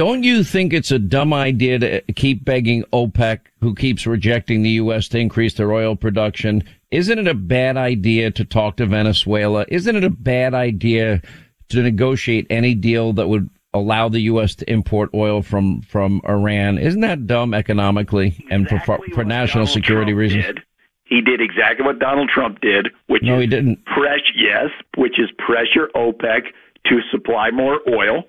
Don't 0.00 0.24
you 0.24 0.42
think 0.44 0.72
it's 0.72 0.90
a 0.90 0.98
dumb 0.98 1.34
idea 1.34 1.78
to 1.78 2.00
keep 2.14 2.42
begging 2.42 2.84
OPEC, 2.90 3.40
who 3.60 3.74
keeps 3.74 4.06
rejecting 4.06 4.62
the 4.62 4.70
U.S. 4.70 5.08
to 5.08 5.18
increase 5.18 5.52
their 5.52 5.72
oil 5.72 5.94
production? 5.94 6.64
Isn't 6.90 7.18
it 7.18 7.28
a 7.28 7.34
bad 7.34 7.76
idea 7.76 8.30
to 8.30 8.46
talk 8.46 8.76
to 8.76 8.86
Venezuela? 8.86 9.66
Isn't 9.68 9.96
it 9.96 10.02
a 10.02 10.08
bad 10.08 10.54
idea 10.54 11.20
to 11.68 11.82
negotiate 11.82 12.46
any 12.48 12.74
deal 12.74 13.12
that 13.12 13.28
would 13.28 13.50
allow 13.74 14.08
the 14.08 14.20
U.S. 14.20 14.54
to 14.54 14.70
import 14.72 15.10
oil 15.12 15.42
from, 15.42 15.82
from 15.82 16.22
Iran? 16.26 16.78
Isn't 16.78 17.02
that 17.02 17.26
dumb 17.26 17.52
economically 17.52 18.42
and 18.50 18.70
for, 18.70 18.78
for 19.12 19.22
national 19.22 19.66
Donald 19.66 19.68
security 19.68 20.12
Trump 20.12 20.18
reasons? 20.18 20.46
did. 20.46 20.60
He 21.04 21.20
did 21.20 21.42
exactly 21.42 21.84
what 21.84 21.98
Donald 21.98 22.30
Trump 22.30 22.62
did, 22.62 22.88
which 23.08 23.22
No, 23.22 23.38
he 23.38 23.46
didn't. 23.46 23.84
press 23.84 24.20
yes, 24.34 24.70
which 24.96 25.20
is 25.20 25.28
pressure 25.36 25.90
OPEC 25.94 26.44
to 26.86 27.00
supply 27.10 27.50
more 27.50 27.80
oil, 27.86 28.24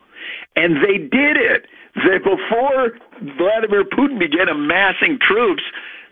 and 0.56 0.78
they 0.78 0.98
did 0.98 1.38
it. 1.38 1.66
They, 1.96 2.18
before 2.18 2.92
Vladimir 3.38 3.84
Putin 3.84 4.20
began 4.20 4.48
amassing 4.48 5.20
troops, 5.20 5.64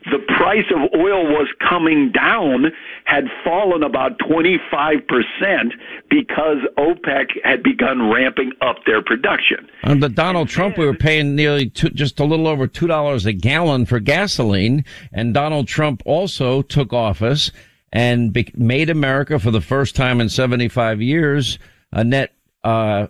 the 0.05 0.19
price 0.37 0.65
of 0.73 0.97
oil 0.97 1.25
was 1.25 1.47
coming 1.67 2.11
down, 2.11 2.71
had 3.03 3.25
fallen 3.43 3.83
about 3.83 4.17
25% 4.19 5.71
because 6.09 6.57
OPEC 6.77 7.25
had 7.43 7.63
begun 7.63 8.09
ramping 8.09 8.51
up 8.61 8.77
their 8.85 9.01
production. 9.01 9.67
Under 9.83 10.07
Donald 10.07 10.47
Trump, 10.47 10.77
we 10.77 10.85
were 10.85 10.93
paying 10.93 11.35
nearly 11.35 11.69
two, 11.69 11.89
just 11.89 12.19
a 12.19 12.23
little 12.23 12.47
over 12.47 12.65
two 12.65 12.87
dollars 12.87 13.25
a 13.25 13.33
gallon 13.33 13.85
for 13.85 13.99
gasoline, 13.99 14.85
and 15.11 15.33
Donald 15.33 15.67
Trump 15.67 16.01
also 16.05 16.61
took 16.61 16.93
office 16.93 17.51
and 17.91 18.31
be- 18.31 18.53
made 18.55 18.89
America 18.89 19.37
for 19.37 19.51
the 19.51 19.61
first 19.61 19.95
time 19.95 20.21
in 20.21 20.29
75 20.29 21.01
years 21.01 21.59
a 21.91 22.03
net 22.03 22.33
uh, 22.63 23.07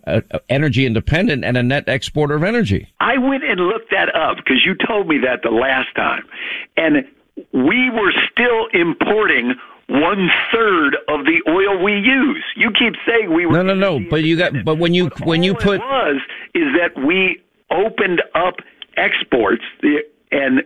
energy 0.48 0.86
independent 0.86 1.44
and 1.44 1.58
a 1.58 1.64
net 1.64 1.88
exporter 1.88 2.36
of 2.36 2.44
energy. 2.44 2.88
I 3.00 3.18
went 3.18 3.44
and 3.44 3.60
looked 3.60 3.92
that 3.92 4.14
up 4.16 4.38
because 4.38 4.64
you 4.66 4.76
told 4.88 5.08
me 5.08 5.18
that 5.20 5.42
the 5.44 5.50
last 5.50 5.88
time. 5.96 6.24
And 6.78 7.08
we 7.54 7.90
were 7.90 8.14
still 8.32 8.68
importing 8.74 9.56
one 9.88 10.30
third 10.54 10.96
of 11.08 11.26
the 11.26 11.42
oil 11.50 11.84
we 11.84 11.94
use. 11.94 12.44
You 12.56 12.72
keep 12.78 12.94
saying 13.08 13.34
we 13.34 13.46
were. 13.46 13.54
No, 13.54 13.64
no, 13.64 13.74
no. 13.74 14.06
But 14.10 14.24
you 14.24 14.38
got. 14.38 14.64
But 14.64 14.78
when 14.78 14.94
you 14.94 15.10
when 15.24 15.42
you 15.42 15.56
put 15.56 15.76
it 15.76 15.80
was 15.80 16.22
is 16.54 16.68
that 16.78 17.04
we 17.04 17.42
opened 17.72 18.22
up 18.36 18.56
exports 18.98 19.64
the 19.82 20.04
and 20.32 20.62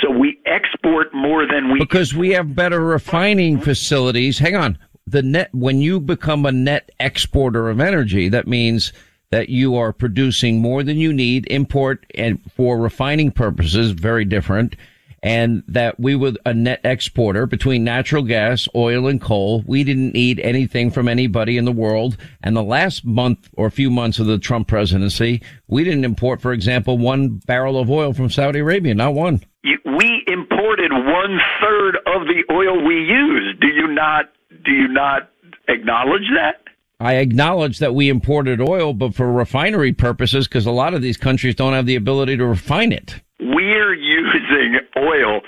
so 0.00 0.10
we 0.10 0.38
export 0.46 1.12
more 1.12 1.46
than 1.46 1.72
we 1.72 1.80
because 1.80 2.14
we 2.14 2.30
have 2.30 2.54
better 2.54 2.80
refining 2.80 3.60
facilities. 3.60 4.38
Hang 4.38 4.54
on. 4.54 4.78
The 5.12 5.22
net, 5.22 5.50
when 5.52 5.82
you 5.82 6.00
become 6.00 6.46
a 6.46 6.52
net 6.52 6.90
exporter 6.98 7.68
of 7.68 7.80
energy, 7.80 8.30
that 8.30 8.48
means 8.48 8.94
that 9.28 9.50
you 9.50 9.76
are 9.76 9.92
producing 9.92 10.60
more 10.62 10.82
than 10.82 10.96
you 10.96 11.12
need, 11.12 11.46
import 11.50 12.06
and 12.14 12.40
for 12.56 12.78
refining 12.78 13.30
purposes, 13.30 13.90
very 13.90 14.24
different. 14.24 14.74
And 15.22 15.62
that 15.68 16.00
we 16.00 16.16
were 16.16 16.32
a 16.46 16.54
net 16.54 16.80
exporter 16.82 17.46
between 17.46 17.84
natural 17.84 18.22
gas, 18.22 18.66
oil 18.74 19.06
and 19.06 19.20
coal. 19.20 19.62
We 19.66 19.84
didn't 19.84 20.14
need 20.14 20.40
anything 20.40 20.90
from 20.90 21.08
anybody 21.08 21.58
in 21.58 21.66
the 21.66 21.72
world. 21.72 22.16
And 22.42 22.56
the 22.56 22.62
last 22.62 23.04
month 23.04 23.50
or 23.54 23.70
few 23.70 23.90
months 23.90 24.18
of 24.18 24.26
the 24.26 24.38
Trump 24.38 24.66
presidency, 24.66 25.42
we 25.68 25.84
didn't 25.84 26.06
import, 26.06 26.40
for 26.40 26.54
example, 26.54 26.96
one 26.96 27.36
barrel 27.46 27.78
of 27.78 27.90
oil 27.90 28.14
from 28.14 28.30
Saudi 28.30 28.60
Arabia, 28.60 28.94
not 28.94 29.12
one. 29.12 29.42
we 29.62 30.24
imported 30.26 30.90
one 30.90 31.38
third 31.60 31.96
of 32.06 32.26
the 32.26 32.44
oil 32.50 32.82
we 32.84 32.96
use. 32.96 33.56
Do 33.60 33.68
you 33.68 33.88
not? 33.88 34.30
Do 34.64 34.70
you 34.72 34.88
not 34.88 35.30
acknowledge 35.68 36.28
that? 36.34 36.56
I 37.00 37.14
acknowledge 37.14 37.78
that 37.80 37.94
we 37.94 38.08
imported 38.08 38.60
oil, 38.60 38.92
but 38.94 39.14
for 39.14 39.32
refinery 39.32 39.92
purposes, 39.92 40.46
because 40.46 40.66
a 40.66 40.70
lot 40.70 40.94
of 40.94 41.02
these 41.02 41.16
countries 41.16 41.54
don't 41.56 41.72
have 41.72 41.86
the 41.86 41.96
ability 41.96 42.36
to 42.36 42.46
refine 42.46 42.92
it. 42.92 43.20
We're 43.40 43.94
using 43.94 44.78
oil. 44.96 45.40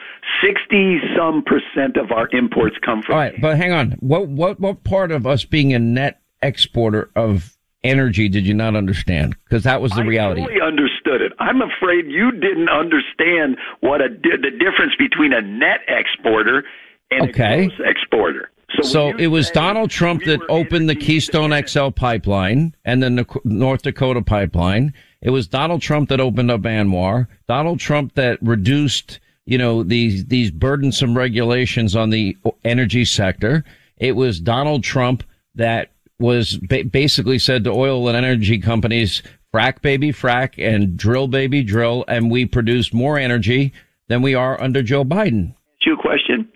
Sixty 0.42 0.98
some 1.16 1.44
percent 1.44 1.96
of 1.96 2.10
our 2.10 2.28
imports 2.32 2.76
come 2.84 3.02
from. 3.02 3.14
All 3.14 3.20
right, 3.20 3.40
but 3.40 3.56
hang 3.56 3.72
on. 3.72 3.92
What 4.00 4.26
what 4.28 4.58
what 4.58 4.82
part 4.82 5.12
of 5.12 5.26
us 5.28 5.44
being 5.44 5.72
a 5.72 5.78
net 5.78 6.20
exporter 6.42 7.10
of 7.14 7.56
energy 7.84 8.28
did 8.28 8.46
you 8.46 8.54
not 8.54 8.74
understand? 8.74 9.36
Because 9.44 9.62
that 9.62 9.80
was 9.80 9.92
the 9.92 10.02
reality. 10.04 10.42
I 10.42 10.46
fully 10.46 10.60
understood 10.60 11.22
it. 11.22 11.32
I'm 11.38 11.62
afraid 11.62 12.06
you 12.06 12.32
didn't 12.32 12.68
understand 12.68 13.58
what 13.80 14.00
a 14.00 14.08
the 14.08 14.50
difference 14.58 14.94
between 14.98 15.32
a 15.32 15.40
net 15.40 15.80
exporter 15.86 16.64
and 17.12 17.28
Okay. 17.30 17.66
a 17.66 17.68
gross 17.68 17.80
exporter. 17.86 18.50
So, 18.76 18.82
So 18.82 19.16
it 19.16 19.28
was 19.28 19.50
Donald 19.50 19.90
Trump 19.90 20.20
we 20.20 20.32
that 20.32 20.40
opened 20.48 20.88
the 20.88 20.94
Keystone 20.94 21.52
XL 21.66 21.90
pipeline 21.90 22.74
and 22.84 23.02
then 23.02 23.16
the 23.16 23.40
North 23.44 23.82
Dakota 23.82 24.22
pipeline. 24.22 24.92
It 25.22 25.30
was 25.30 25.46
Donald 25.46 25.80
Trump 25.80 26.08
that 26.10 26.20
opened 26.20 26.50
up 26.50 26.62
ANWR. 26.62 27.26
Donald 27.48 27.80
Trump 27.80 28.14
that 28.14 28.38
reduced, 28.42 29.20
you 29.46 29.58
know, 29.58 29.82
these 29.82 30.26
these 30.26 30.50
burdensome 30.50 31.16
regulations 31.16 31.96
on 31.96 32.10
the 32.10 32.36
energy 32.64 33.04
sector. 33.04 33.64
It 33.98 34.16
was 34.16 34.40
Donald 34.40 34.82
Trump 34.84 35.24
that 35.54 35.90
was 36.18 36.58
ba- 36.58 36.84
basically 36.84 37.38
said 37.38 37.64
to 37.64 37.70
oil 37.70 38.08
and 38.08 38.16
energy 38.16 38.58
companies, 38.58 39.22
"Frack 39.52 39.82
baby, 39.82 40.12
frack, 40.12 40.54
and 40.58 40.96
drill 40.96 41.28
baby, 41.28 41.62
drill," 41.62 42.04
and 42.06 42.30
we 42.30 42.44
produce 42.44 42.92
more 42.92 43.18
energy 43.18 43.72
than 44.08 44.20
we 44.20 44.34
are 44.34 44.60
under 44.60 44.82
Joe 44.82 45.04
Biden. 45.04 45.54
ask 45.80 45.86
you 45.86 45.96
question. 45.96 46.48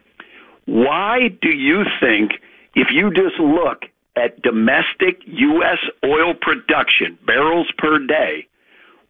Why 0.69 1.29
do 1.41 1.49
you 1.49 1.85
think, 1.99 2.33
if 2.75 2.89
you 2.91 3.11
just 3.15 3.39
look 3.41 3.85
at 4.17 4.43
domestic 4.43 5.23
U.S. 5.25 5.79
oil 6.05 6.35
production, 6.35 7.19
barrels 7.27 7.73
per 7.79 7.99
day, 8.01 8.47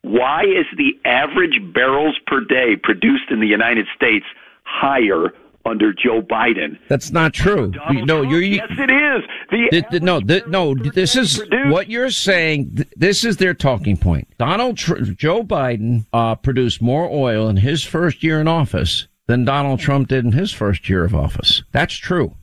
why 0.03 0.43
is 0.45 0.67
the 0.77 0.97
average 1.05 1.59
barrels 1.75 2.17
per 2.29 2.43
day 2.45 2.77
produced 2.81 3.25
in 3.31 3.41
the 3.41 3.49
United 3.49 3.87
States 3.97 4.25
higher 4.63 5.35
under 5.67 5.93
Joe 5.93 6.23
Biden? 6.23 6.79
That's 6.87 7.11
not 7.11 7.35
true. 7.35 7.73
no, 7.91 8.23
you're 8.23 8.41
Yes, 8.41 8.69
it 8.79 8.91
is. 8.93 9.25
The 9.51 9.69
Th- 9.73 9.91
th- 9.91 10.03
no, 10.03 10.21
no. 10.47 10.77
This 10.77 11.17
is 11.17 11.43
what 11.67 11.91
you're 11.91 12.11
saying. 12.11 12.77
th- 12.77 12.89
This 12.97 13.25
is 13.25 13.39
their 13.39 13.55
talking 13.55 13.97
point. 13.97 14.29
Donald 14.39 14.77
Tr- 14.77 15.01
Joe 15.01 15.43
Biden 15.43 16.07
uh, 16.13 16.37
produced 16.37 16.81
more 16.81 17.11
oil 17.11 17.49
in 17.49 17.57
his 17.57 17.83
first 17.83 18.23
year 18.23 18.41
in 18.41 18.47
office 18.47 19.09
than 19.29 19.45
Donald 19.45 19.79
Trump 19.79 20.09
did 20.09 20.25
in 20.25 20.33
his 20.33 20.53
first 20.53 20.89
year 20.89 21.05
of 21.05 21.15
office. 21.15 21.63
That's 21.71 21.95
true. 21.95 22.35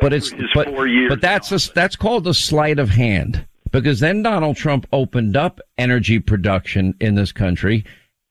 But 0.00 0.12
it's 0.12 0.32
but, 0.54 0.68
four 0.68 0.86
years. 0.86 1.08
but 1.08 1.20
that's 1.20 1.50
a, 1.52 1.72
that's 1.72 1.96
called 1.96 2.26
a 2.26 2.34
sleight 2.34 2.78
of 2.78 2.90
hand 2.90 3.44
because 3.72 4.00
then 4.00 4.22
Donald 4.22 4.56
Trump 4.56 4.86
opened 4.92 5.36
up 5.36 5.60
energy 5.76 6.18
production 6.18 6.94
in 7.00 7.14
this 7.14 7.32
country. 7.32 7.84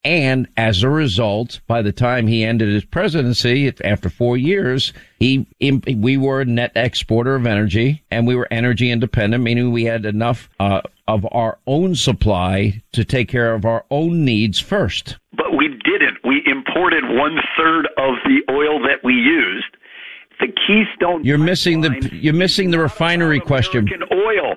And 0.04 0.48
as 0.56 0.84
a 0.84 0.90
result, 0.90 1.60
by 1.66 1.82
the 1.82 1.92
time 1.92 2.28
he 2.28 2.44
ended 2.44 2.70
his 2.70 2.86
presidency 2.86 3.74
after 3.84 4.08
four 4.08 4.38
years, 4.38 4.94
he, 5.20 5.48
we 5.60 6.16
were 6.16 6.42
a 6.42 6.46
net 6.46 6.72
exporter 6.76 7.34
of 7.34 7.48
energy 7.48 8.04
and 8.12 8.28
we 8.28 8.36
were 8.36 8.48
energy 8.52 8.92
independent, 8.92 9.44
meaning 9.44 9.72
we 9.72 9.86
had 9.86 10.06
enough, 10.06 10.48
uh, 10.60 10.82
of 11.08 11.26
our 11.32 11.58
own 11.68 11.96
supply 11.96 12.82
to 12.92 13.04
take 13.04 13.30
care 13.30 13.54
of 13.54 13.66
our 13.66 13.86
own 13.90 14.26
needs 14.26 14.60
first. 14.60 15.18
But 15.36 15.58
we 15.58 15.68
didn't. 15.68 16.18
We 16.24 16.44
imported 16.46 17.04
one 17.06 17.38
third 17.58 17.88
of 17.98 18.16
the 18.26 18.42
oil 18.52 18.80
that 18.84 19.04
we 19.04 19.14
used. 19.14 19.66
The 20.40 20.48
Keystone. 20.68 21.24
You're 21.24 21.38
missing 21.38 21.82
the, 21.82 22.10
you're 22.12 22.34
missing 22.34 22.72
the 22.72 22.80
refinery 22.80 23.40
question. 23.40 23.88
Oil. 24.12 24.56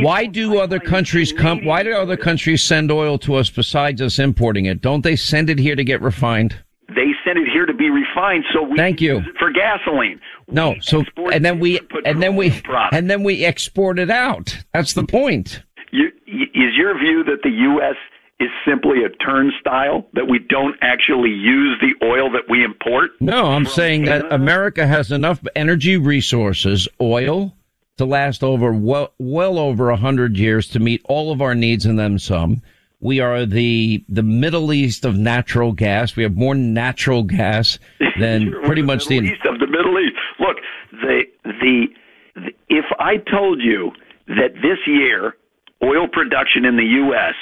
Why 0.00 0.26
do 0.26 0.58
other 0.58 0.78
countries 0.78 1.32
come? 1.32 1.64
Why 1.64 1.82
do 1.82 1.92
other 1.92 2.16
countries 2.16 2.62
send 2.62 2.90
oil 2.90 3.18
to 3.18 3.34
us 3.34 3.50
besides 3.50 4.00
us 4.00 4.18
importing 4.18 4.66
it? 4.66 4.80
Don't 4.80 5.02
they 5.02 5.16
send 5.16 5.50
it 5.50 5.58
here 5.58 5.74
to 5.74 5.84
get 5.84 6.00
refined? 6.00 6.56
They 6.88 7.12
send 7.24 7.38
it 7.38 7.48
here 7.52 7.66
to 7.66 7.74
be 7.74 7.90
refined, 7.90 8.44
so 8.52 8.62
we 8.62 8.76
Thank 8.76 9.00
you. 9.00 9.22
for 9.38 9.50
gasoline. 9.50 10.20
No. 10.48 10.76
So 10.80 11.04
and 11.32 11.44
then 11.44 11.58
we 11.60 11.80
and 12.04 12.22
then 12.22 12.36
we 12.36 12.62
and 12.92 13.10
then 13.10 13.22
we 13.22 13.44
export 13.44 13.98
it 13.98 14.10
out. 14.10 14.56
That's 14.72 14.94
the 14.94 15.04
point. 15.04 15.62
You, 15.90 16.08
is 16.26 16.76
your 16.76 16.98
view 16.98 17.24
that 17.24 17.42
the 17.42 17.50
U.S. 17.50 17.96
is 18.40 18.48
simply 18.66 18.98
a 19.04 19.08
turnstile 19.08 20.06
that 20.12 20.28
we 20.28 20.38
don't 20.38 20.76
actually 20.80 21.30
use 21.30 21.80
the 21.80 22.06
oil 22.06 22.30
that 22.30 22.48
we 22.48 22.64
import? 22.64 23.10
No, 23.20 23.46
I'm 23.46 23.66
saying 23.66 24.04
that 24.04 24.32
America 24.32 24.86
has 24.86 25.10
enough 25.10 25.40
energy 25.56 25.96
resources, 25.96 26.86
oil, 27.00 27.54
to 27.96 28.04
last 28.04 28.44
over 28.44 28.72
well, 28.72 29.12
well 29.18 29.58
over 29.58 29.90
a 29.90 29.96
hundred 29.96 30.38
years 30.38 30.68
to 30.68 30.78
meet 30.78 31.02
all 31.04 31.32
of 31.32 31.42
our 31.42 31.54
needs 31.54 31.84
and 31.84 31.98
then 31.98 32.18
some. 32.18 32.62
We 33.00 33.20
are 33.20 33.44
the 33.44 34.04
the 34.08 34.22
Middle 34.22 34.72
East 34.72 35.04
of 35.04 35.16
natural 35.16 35.72
gas. 35.72 36.16
We 36.16 36.22
have 36.22 36.36
more 36.36 36.54
natural 36.54 37.24
gas 37.24 37.78
than 38.20 38.52
pretty 38.64 38.82
much 38.82 39.06
the 39.06 39.20
the. 39.20 39.26
East 39.26 39.46
of 39.46 39.58
the 39.58 39.66
Middle 39.66 39.98
East. 39.98 40.14
Look, 40.38 40.56
the, 40.92 41.22
the 41.44 41.86
the 42.34 42.50
if 42.68 42.84
I 42.98 43.16
told 43.16 43.60
you 43.60 43.92
that 44.28 44.54
this 44.54 44.78
year 44.86 45.34
oil 45.82 46.08
production 46.08 46.64
in 46.64 46.76
the 46.76 46.84
U.S. 46.84 47.34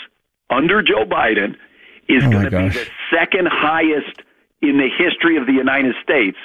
under 0.50 0.82
Joe 0.82 1.04
Biden 1.04 1.56
is 2.08 2.22
Oh, 2.24 2.30
going 2.30 2.44
to 2.44 2.50
be 2.50 2.68
the 2.68 2.86
second 3.12 3.48
highest 3.50 4.22
in 4.62 4.78
the 4.78 4.88
history 4.96 5.36
of 5.36 5.46
the 5.46 5.52
United 5.52 5.94
States, 6.02 6.36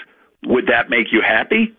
would 0.45 0.67
that 0.67 0.89
make 0.89 1.11
you 1.11 1.21
happy? 1.21 1.73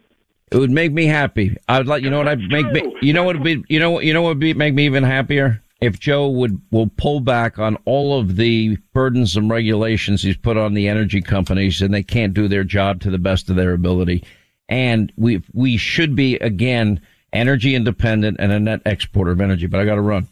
It 0.50 0.56
would 0.58 0.70
make 0.70 0.92
me 0.92 1.06
happy. 1.06 1.56
I 1.68 1.78
would 1.78 1.86
like 1.86 2.02
you 2.02 2.10
know 2.10 2.18
what 2.18 2.28
I'd 2.28 2.40
make 2.50 2.70
me. 2.72 2.94
You 3.00 3.12
know 3.14 3.24
what 3.24 3.36
would 3.36 3.44
be. 3.44 3.64
You 3.68 3.80
know 3.80 3.90
what 3.90 4.04
you 4.04 4.12
know 4.12 4.22
what 4.22 4.30
would 4.30 4.38
be 4.38 4.52
make 4.54 4.74
me 4.74 4.84
even 4.84 5.02
happier 5.02 5.62
if 5.80 5.98
Joe 5.98 6.28
would 6.28 6.60
will 6.70 6.90
pull 6.96 7.20
back 7.20 7.58
on 7.58 7.76
all 7.86 8.18
of 8.20 8.36
the 8.36 8.76
burdensome 8.92 9.50
regulations 9.50 10.22
he's 10.22 10.36
put 10.36 10.56
on 10.58 10.74
the 10.74 10.88
energy 10.88 11.22
companies, 11.22 11.80
and 11.80 11.92
they 11.92 12.02
can't 12.02 12.34
do 12.34 12.48
their 12.48 12.64
job 12.64 13.00
to 13.00 13.10
the 13.10 13.18
best 13.18 13.48
of 13.48 13.56
their 13.56 13.72
ability. 13.72 14.24
And 14.68 15.10
we 15.16 15.42
we 15.54 15.78
should 15.78 16.14
be 16.14 16.36
again 16.36 17.00
energy 17.32 17.74
independent 17.74 18.36
and 18.38 18.52
a 18.52 18.60
net 18.60 18.82
exporter 18.84 19.30
of 19.30 19.40
energy. 19.40 19.66
But 19.66 19.80
I 19.80 19.86
got 19.86 19.94
to 19.94 20.02
run 20.02 20.28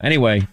anyway. 0.00 0.46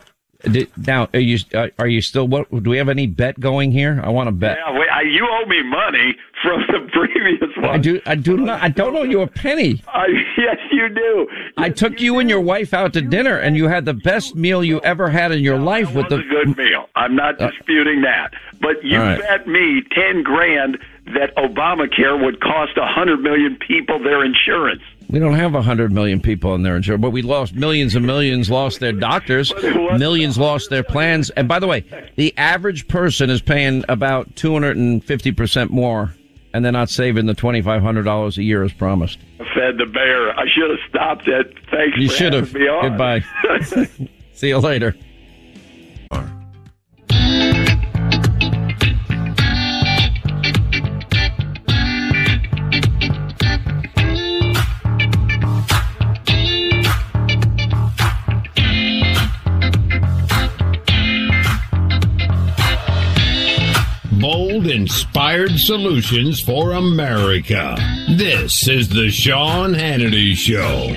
Di- 0.52 0.68
Now, 0.78 1.10
are 1.14 1.20
you 1.20 1.38
uh, 1.54 1.68
are 1.80 1.88
you 1.88 2.02
still? 2.02 2.28
What 2.28 2.50
do 2.52 2.70
we 2.70 2.78
have 2.78 2.90
any 2.90 3.08
bet 3.08 3.40
going 3.40 3.72
here? 3.72 4.00
I 4.04 4.10
want 4.10 4.28
to 4.28 4.32
bet. 4.32 4.58
Yeah, 4.66 4.78
wait, 4.78 4.90
I, 4.90 5.02
you 5.02 5.28
owe 5.30 5.46
me 5.46 5.64
money 5.64 6.16
from 6.42 6.62
the 6.68 6.90
previous 6.94 7.56
one. 7.58 7.66
I 7.70 7.78
do. 7.78 8.02
I 8.06 8.16
do 8.16 8.38
not. 8.38 8.62
I 8.62 8.70
don't 8.70 8.96
owe 8.96 9.04
you 9.04 9.22
a 9.22 9.28
penny. 9.28 9.82
I, 9.88 10.08
yes, 10.38 10.58
you 10.72 10.90
do. 10.90 11.28
I 11.58 11.70
took 11.70 12.00
you 12.00 12.20
and 12.20 12.30
your 12.30 12.42
wife 12.42 12.74
out 12.74 12.94
to 12.94 13.02
dinner, 13.02 13.38
and 13.38 13.56
you 13.56 13.68
had 13.68 13.86
the 13.86 13.94
best 13.94 14.36
meal 14.36 14.64
you 14.64 14.80
ever 14.82 15.10
had 15.10 15.32
in 15.32 15.40
your 15.44 15.58
life 15.60 15.94
with 15.94 16.06
It 16.06 16.10
the. 16.10 16.16
was 16.18 16.26
a 16.26 16.30
good 16.30 16.58
meal. 16.58 16.90
I'm 16.96 17.16
not 17.16 17.38
disputing 17.40 18.02
that. 18.02 18.34
But 18.62 18.84
you 18.84 18.98
right. 19.00 19.20
bet 19.20 19.48
me 19.48 19.82
ten 19.92 20.24
grand 20.24 20.78
that 21.14 21.36
Obamacare 21.36 22.22
would 22.24 22.40
cost 22.40 22.78
a 22.78 22.86
hundred 22.86 23.20
million 23.22 23.58
people 23.58 24.00
their 24.02 24.24
insurance. 24.24 24.82
We 25.14 25.20
don't 25.20 25.36
have 25.36 25.54
a 25.54 25.62
hundred 25.62 25.92
million 25.92 26.20
people 26.22 26.56
in 26.56 26.64
there, 26.64 26.76
insurance, 26.76 27.00
but 27.00 27.12
we 27.12 27.22
lost 27.22 27.54
millions 27.54 27.94
and 27.94 28.04
millions 28.04 28.50
lost 28.50 28.80
their 28.80 28.92
doctors, 28.92 29.54
millions 29.64 30.40
lost 30.40 30.72
their 30.72 30.82
plans. 30.82 31.30
And 31.30 31.48
by 31.48 31.60
the 31.60 31.68
way, 31.68 31.86
the 32.16 32.36
average 32.36 32.88
person 32.88 33.30
is 33.30 33.40
paying 33.40 33.86
about 33.88 34.36
two 34.36 34.52
hundred 34.54 34.78
and 34.78 35.04
fifty 35.04 35.32
percent 35.32 35.70
more, 35.70 36.16
and 36.52 36.66
they're 36.66 36.72
not 36.72 36.90
saving 36.90 37.28
the 37.28 37.36
twenty 37.36 37.62
five 37.62 37.84
hundred 37.84 38.06
dollars 38.06 38.40
a 38.40 38.44
year 38.44 38.64
as 38.64 38.74
promised. 38.74 39.20
Fed 39.38 39.78
the 39.78 39.86
bear. 39.86 40.32
I 40.32 40.46
should 40.50 40.72
have 40.72 40.80
stopped 40.90 41.28
it. 41.28 41.60
Thanks 41.70 41.96
You 41.96 42.10
for 42.10 42.16
should 42.16 42.34
have. 42.34 42.52
Goodbye. 42.52 43.24
See 44.34 44.48
you 44.48 44.58
later. 44.58 44.96
Bold, 64.54 64.68
inspired 64.68 65.58
solutions 65.58 66.40
for 66.40 66.74
America. 66.74 67.76
This 68.18 68.68
is 68.68 68.88
the 68.88 69.10
Sean 69.10 69.74
Hannity 69.74 70.36
Show. 70.36 70.96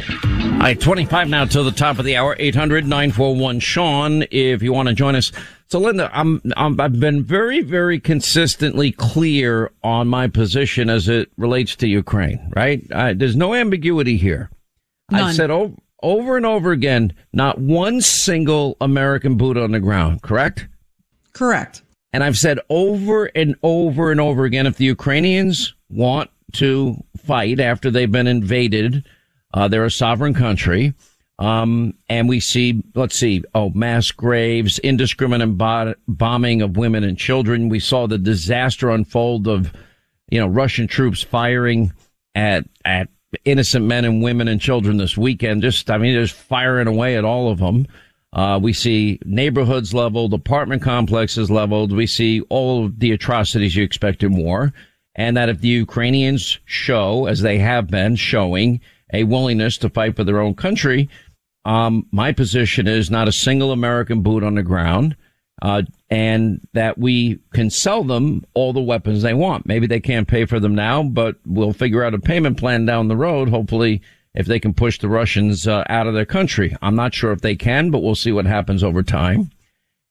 All 0.53 0.59
right, 0.59 0.79
25 0.79 1.31
now 1.31 1.47
till 1.47 1.65
the 1.65 1.71
top 1.71 1.99
of 1.99 2.05
the 2.05 2.17
hour, 2.17 2.37
800-941-SEAN 2.37 4.29
if 4.31 4.63
you 4.63 4.75
want 4.75 4.89
to 4.89 4.95
join 4.95 5.15
us. 5.15 5.33
So 5.69 5.79
Linda, 5.79 6.11
I'm, 6.13 6.43
I'm, 6.55 6.79
I've 6.79 7.01
been 7.01 7.25
very, 7.25 7.63
very 7.63 7.99
consistently 7.99 8.93
clear 8.93 9.71
on 9.83 10.07
my 10.07 10.29
position 10.29 10.91
as 10.91 11.09
it 11.09 11.31
relates 11.39 11.77
to 11.77 11.89
Ukraine, 11.89 12.53
right? 12.55 12.83
I, 12.93 13.15
there's 13.15 13.37
no 13.37 13.55
ambiguity 13.55 14.19
here. 14.19 14.51
I've 15.11 15.35
said 15.35 15.51
over, 15.51 15.75
over 16.03 16.37
and 16.37 16.45
over 16.45 16.73
again, 16.73 17.15
not 17.33 17.59
one 17.59 18.03
single 18.03 18.77
American 18.83 19.39
boot 19.39 19.57
on 19.57 19.71
the 19.71 19.81
ground, 19.81 20.21
correct? 20.21 20.69
Correct. 21.33 21.81
And 22.17 22.25
I've 22.25 22.39
said 22.39 22.61
over 22.71 23.27
and 23.35 23.57
over 23.63 24.11
and 24.11 24.23
over 24.23 24.47
again, 24.47 24.67
if 24.67 24.79
the 24.79 24.87
Ukrainians 24.87 25.75
want 25.91 26.31
to 26.53 26.97
fight 27.27 27.61
after 27.61 27.91
they've 27.91 28.11
been 28.11 28.27
invaded, 28.27 29.05
uh, 29.53 29.69
they're 29.69 29.85
a 29.85 29.91
sovereign 29.91 30.33
country. 30.33 30.95
Um, 31.39 31.93
and 32.09 32.27
we 32.27 32.41
see, 32.41 32.83
let's 32.95 33.19
see, 33.19 33.45
oh, 33.55 33.69
mass 33.69 34.13
graves, 34.13 34.79
indiscriminate 34.79 35.59
bo- 35.59 35.95
bombing 36.09 36.63
of 36.63 36.79
women 36.79 37.05
and 37.05 37.19
children. 37.19 37.69
We 37.69 37.81
saw 37.81 38.07
the 38.07 38.17
disaster 38.17 38.89
unfold 38.89 39.47
of, 39.47 39.71
you 40.31 40.41
know, 40.41 40.47
Russian 40.47 40.87
troops 40.89 41.23
firing 41.23 41.93
at, 42.35 42.65
at 42.87 43.09
innocent 43.45 43.85
men 43.85 44.07
and 44.07 44.23
women 44.23 44.49
and 44.49 44.59
children 44.59 44.97
this 44.97 45.19
weekend. 45.19 45.61
Just, 45.61 45.91
I 45.91 45.99
mean, 45.99 46.15
just 46.15 46.33
firing 46.33 46.89
away 46.89 47.19
at 47.19 47.27
all 47.27 47.51
of 47.51 47.59
them. 47.59 47.87
Uh, 48.33 48.59
we 48.63 48.73
see 48.73 49.19
neighborhoods 49.25 49.95
leveled, 49.95 50.35
apartment 50.35 50.83
complexes 50.83 51.51
leveled. 51.51 51.93
We 51.93 52.07
see 52.07 52.43
all 52.43 52.89
the 52.89 53.13
atrocities 53.13 53.75
you 53.77 53.83
expect 53.83 54.23
in 54.23 54.37
war. 54.37 54.73
And 55.15 55.37
that 55.37 55.49
if 55.49 55.61
the 55.61 55.69
Ukrainians 55.69 56.59
show, 56.67 57.27
as 57.27 57.41
they 57.41 57.59
have 57.59 57.89
been 57.89 58.17
showing, 58.17 58.81
a 59.13 59.25
willingness 59.25 59.79
to 59.79 59.89
fight 59.89 60.17
for 60.17 60.25
their 60.25 60.41
own 60.41 60.55
country, 60.55 61.09
um, 61.65 62.07
my 62.13 62.33
position 62.33 62.87
is 62.87 63.11
not 63.11 63.29
a 63.29 63.33
single 63.33 63.73
American 63.73 64.23
boot 64.23 64.45
on 64.45 64.55
the 64.55 64.63
ground, 64.63 65.17
uh, 65.63 65.83
and 66.11 66.61
that 66.75 66.99
we 66.99 67.39
can 67.53 67.71
sell 67.71 68.05
them 68.05 68.45
all 68.55 68.73
the 68.73 68.81
weapons 68.81 69.23
they 69.23 69.35
want. 69.35 69.67
Maybe 69.67 69.87
they 69.87 70.01
can't 70.01 70.29
pay 70.29 70.45
for 70.45 70.61
them 70.61 70.75
now, 70.75 71.03
but 71.03 71.37
we'll 71.47 71.73
figure 71.73 72.05
out 72.05 72.15
a 72.15 72.19
payment 72.19 72.59
plan 72.59 72.85
down 72.85 73.09
the 73.09 73.17
road. 73.17 73.49
Hopefully, 73.49 74.03
if 74.37 74.47
they 74.47 74.61
can 74.61 74.75
push 74.75 74.99
the 74.99 75.09
Russians 75.09 75.67
uh, 75.67 75.85
out 75.89 76.07
of 76.07 76.15
their 76.15 76.27
country. 76.27 76.77
I'm 76.83 76.95
not 76.95 77.15
sure 77.15 77.33
if 77.33 77.41
they 77.41 77.57
can, 77.57 77.91
but 77.91 78.03
we'll 78.03 78.15
see 78.15 78.33
what 78.33 78.45
happens 78.47 78.85
over 78.85 79.03
time. 79.03 79.51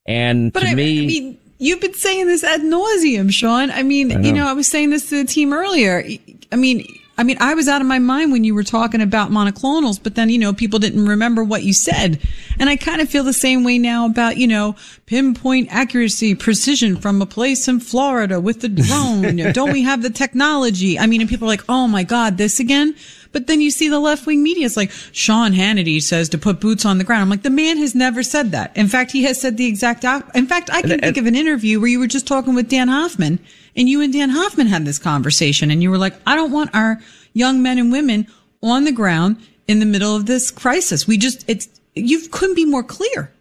And 0.08 0.52
But 0.52 0.62
to 0.62 0.68
I, 0.68 0.76
me, 0.76 1.04
I 1.04 1.08
mean, 1.08 1.38
you've 1.60 1.82
been 1.82 1.94
saying 1.94 2.28
this 2.28 2.44
ad 2.44 2.62
nauseum, 2.62 3.32
Sean. 3.32 3.72
I 3.72 3.84
mean, 3.84 4.12
I 4.12 4.20
you 4.20 4.34
know. 4.34 4.44
know, 4.44 4.50
I 4.50 4.54
was 4.54 4.68
saying 4.68 4.90
this 4.90 5.10
to 5.10 5.24
the 5.24 5.32
team 5.32 5.54
earlier. 5.54 6.04
I 6.52 6.56
mean, 6.56 6.86
I 7.18 7.24
mean, 7.24 7.38
I 7.40 7.54
was 7.54 7.68
out 7.70 7.80
of 7.80 7.88
my 7.88 8.00
mind 8.00 8.34
when 8.34 8.44
you 8.44 8.54
were 8.54 8.64
talking 8.64 9.02
about 9.02 9.32
monoclonals, 9.32 10.02
but 10.04 10.16
then, 10.16 10.30
you 10.30 10.38
know, 10.38 10.52
people 10.54 10.80
didn't 10.80 11.06
remember 11.06 11.44
what 11.46 11.64
you 11.64 11.74
said. 11.74 12.20
And 12.60 12.70
I 12.70 12.76
kind 12.76 13.00
of 13.00 13.08
feel 13.10 13.24
the 13.24 13.32
same 13.32 13.64
way 13.64 13.78
now 13.78 14.06
about, 14.06 14.36
you 14.36 14.48
know, 14.48 14.76
pinpoint 15.06 15.70
accuracy, 15.72 16.36
precision 16.36 16.98
from 16.98 17.22
a 17.22 17.26
place 17.26 17.68
in 17.70 17.80
Florida 17.80 18.40
with 18.42 18.60
the 18.62 18.68
drone. 18.70 19.38
Don't 19.54 19.72
we 19.72 19.84
have 19.84 20.02
the 20.02 20.10
technology? 20.10 21.00
I 21.00 21.06
mean, 21.08 21.22
and 21.22 21.30
people 21.30 21.46
are 21.48 21.52
like, 21.52 21.64
oh 21.70 21.88
my 21.88 22.04
God, 22.04 22.38
this 22.38 22.60
again? 22.60 22.96
But 23.32 23.48
then 23.48 23.60
you 23.62 23.70
see 23.72 23.88
the 23.90 24.00
left 24.00 24.26
wing 24.26 24.44
media. 24.44 24.66
It's 24.66 24.78
like 24.78 24.92
Sean 25.12 25.52
Hannity 25.54 26.02
says 26.02 26.28
to 26.30 26.38
put 26.38 26.60
boots 26.60 26.86
on 26.86 26.98
the 26.98 27.04
ground. 27.04 27.22
I'm 27.22 27.30
like, 27.30 27.44
the 27.44 27.50
man 27.50 27.78
has 27.78 27.94
never 27.96 28.24
said 28.24 28.52
that. 28.52 28.76
In 28.76 28.88
fact, 28.88 29.12
he 29.12 29.24
has 29.24 29.40
said 29.40 29.58
the 29.58 29.66
exact 29.68 30.04
op- 30.06 30.34
In 30.36 30.48
fact, 30.48 30.70
I 30.70 30.82
can 30.82 30.92
And- 30.94 31.02
think 31.02 31.18
of 31.18 31.26
an 31.26 31.36
interview 31.36 31.80
where 31.80 31.90
you 31.90 32.00
were 32.00 32.08
just 32.08 32.28
talking 32.28 32.56
with 32.56 32.70
Dan 32.70 32.88
Hoffman 32.88 33.40
and 33.76 33.90
you 33.90 34.02
and 34.02 34.14
Dan 34.14 34.30
Hoffman 34.30 34.68
had 34.68 34.86
this 34.86 35.00
conversation 35.00 35.70
and 35.72 35.84
you 35.84 35.90
were 35.90 35.98
like, 35.98 36.16
I 36.26 36.36
don't 36.36 36.52
want 36.52 36.74
our 36.74 37.00
young 37.34 37.62
men 37.62 37.78
and 37.78 37.92
women 37.92 38.28
on 38.62 38.84
the 38.86 38.92
ground 38.92 39.38
in 39.68 39.80
the 39.80 39.86
middle 39.86 40.16
of 40.16 40.26
this 40.26 40.52
crisis. 40.52 41.08
We 41.08 41.18
just, 41.18 41.44
it's, 41.48 41.68
you 41.94 42.28
couldn't 42.30 42.56
be 42.56 42.66
more 42.66 42.84
clear. 42.84 43.32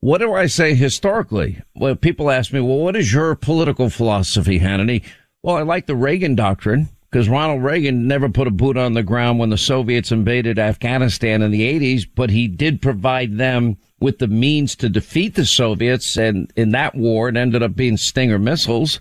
what 0.00 0.18
do 0.18 0.34
I 0.34 0.46
say 0.46 0.74
historically? 0.74 1.62
Well, 1.74 1.96
people 1.96 2.30
ask 2.30 2.52
me, 2.52 2.60
well, 2.60 2.78
what 2.78 2.96
is 2.96 3.12
your 3.12 3.34
political 3.34 3.88
philosophy, 3.88 4.60
Hannity? 4.60 5.02
Well, 5.42 5.56
I 5.56 5.62
like 5.62 5.86
the 5.86 5.96
Reagan 5.96 6.34
doctrine 6.34 6.88
because 7.10 7.28
Ronald 7.28 7.62
Reagan 7.62 8.08
never 8.08 8.28
put 8.28 8.48
a 8.48 8.50
boot 8.50 8.76
on 8.76 8.94
the 8.94 9.02
ground 9.02 9.38
when 9.38 9.50
the 9.50 9.56
Soviets 9.56 10.10
invaded 10.10 10.58
Afghanistan 10.58 11.42
in 11.42 11.52
the 11.52 11.62
80s, 11.62 12.06
but 12.12 12.28
he 12.28 12.48
did 12.48 12.82
provide 12.82 13.38
them 13.38 13.76
with 14.00 14.18
the 14.18 14.26
means 14.26 14.74
to 14.76 14.88
defeat 14.88 15.36
the 15.36 15.46
Soviets. 15.46 16.16
And 16.16 16.52
in 16.56 16.70
that 16.70 16.94
war, 16.94 17.28
it 17.28 17.36
ended 17.36 17.62
up 17.62 17.76
being 17.76 17.96
Stinger 17.96 18.38
missiles. 18.38 19.00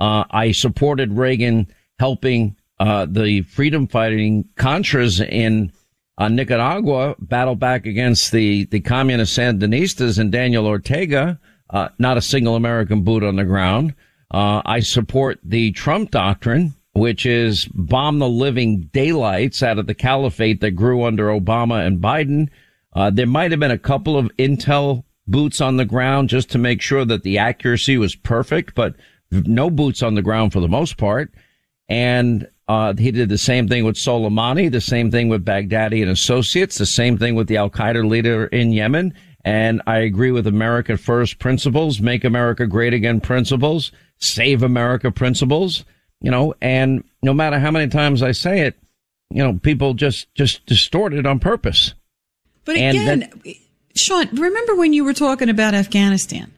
Uh, 0.00 0.24
I 0.30 0.52
supported 0.52 1.16
Reagan 1.16 1.68
helping 1.98 2.56
uh, 2.78 3.06
the 3.08 3.42
freedom 3.42 3.86
fighting 3.86 4.48
Contras 4.56 5.26
in 5.26 5.72
uh, 6.18 6.28
Nicaragua 6.28 7.14
battle 7.18 7.54
back 7.54 7.86
against 7.86 8.32
the, 8.32 8.64
the 8.66 8.80
communist 8.80 9.36
Sandinistas 9.36 10.18
and 10.18 10.32
Daniel 10.32 10.66
Ortega. 10.66 11.38
Uh, 11.70 11.88
not 11.98 12.16
a 12.16 12.22
single 12.22 12.54
American 12.54 13.02
boot 13.02 13.22
on 13.22 13.36
the 13.36 13.44
ground. 13.44 13.94
Uh, 14.30 14.62
I 14.64 14.80
support 14.80 15.38
the 15.42 15.72
Trump 15.72 16.10
doctrine, 16.10 16.74
which 16.94 17.26
is 17.26 17.66
bomb 17.66 18.18
the 18.18 18.28
living 18.28 18.88
daylights 18.92 19.62
out 19.62 19.78
of 19.78 19.86
the 19.86 19.94
caliphate 19.94 20.60
that 20.60 20.72
grew 20.72 21.04
under 21.04 21.26
Obama 21.28 21.86
and 21.86 22.00
Biden. 22.00 22.48
Uh, 22.92 23.10
there 23.10 23.26
might 23.26 23.50
have 23.50 23.60
been 23.60 23.70
a 23.70 23.78
couple 23.78 24.16
of 24.16 24.30
intel 24.38 25.04
boots 25.26 25.60
on 25.60 25.76
the 25.76 25.84
ground 25.84 26.28
just 26.28 26.50
to 26.50 26.58
make 26.58 26.80
sure 26.80 27.04
that 27.04 27.22
the 27.22 27.38
accuracy 27.38 27.96
was 27.96 28.14
perfect, 28.14 28.74
but 28.74 28.94
no 29.30 29.70
boots 29.70 30.02
on 30.02 30.14
the 30.14 30.22
ground 30.22 30.52
for 30.52 30.60
the 30.60 30.68
most 30.68 30.96
part. 30.96 31.32
And 31.88 32.48
uh, 32.68 32.94
he 32.94 33.12
did 33.12 33.28
the 33.28 33.38
same 33.38 33.68
thing 33.68 33.84
with 33.84 33.96
Soleimani, 33.96 34.70
the 34.70 34.80
same 34.80 35.10
thing 35.10 35.28
with 35.28 35.44
Baghdadi 35.44 36.02
and 36.02 36.10
associates, 36.10 36.78
the 36.78 36.86
same 36.86 37.16
thing 37.16 37.34
with 37.34 37.46
the 37.46 37.56
Al 37.56 37.70
Qaeda 37.70 38.08
leader 38.08 38.46
in 38.46 38.72
Yemen. 38.72 39.14
And 39.44 39.80
I 39.86 39.98
agree 39.98 40.32
with 40.32 40.48
America 40.48 40.96
First 40.96 41.38
principles, 41.38 42.00
make 42.00 42.24
America 42.24 42.66
great 42.66 42.92
again 42.92 43.20
principles, 43.20 43.92
save 44.18 44.64
America 44.64 45.12
principles, 45.12 45.84
you 46.20 46.32
know, 46.32 46.54
and 46.60 47.04
no 47.22 47.32
matter 47.32 47.60
how 47.60 47.70
many 47.70 47.88
times 47.88 48.22
I 48.22 48.32
say 48.32 48.62
it, 48.62 48.76
you 49.30 49.42
know, 49.44 49.60
people 49.62 49.94
just, 49.94 50.34
just 50.34 50.66
distort 50.66 51.14
it 51.14 51.26
on 51.26 51.38
purpose. 51.38 51.94
But 52.64 52.76
And 52.76 52.96
again, 52.96 53.20
that- 53.44 53.56
Sean, 53.94 54.28
remember 54.32 54.74
when 54.74 54.92
you 54.92 55.04
were 55.04 55.14
talking 55.14 55.48
about 55.48 55.74
Afghanistan? 55.74 56.52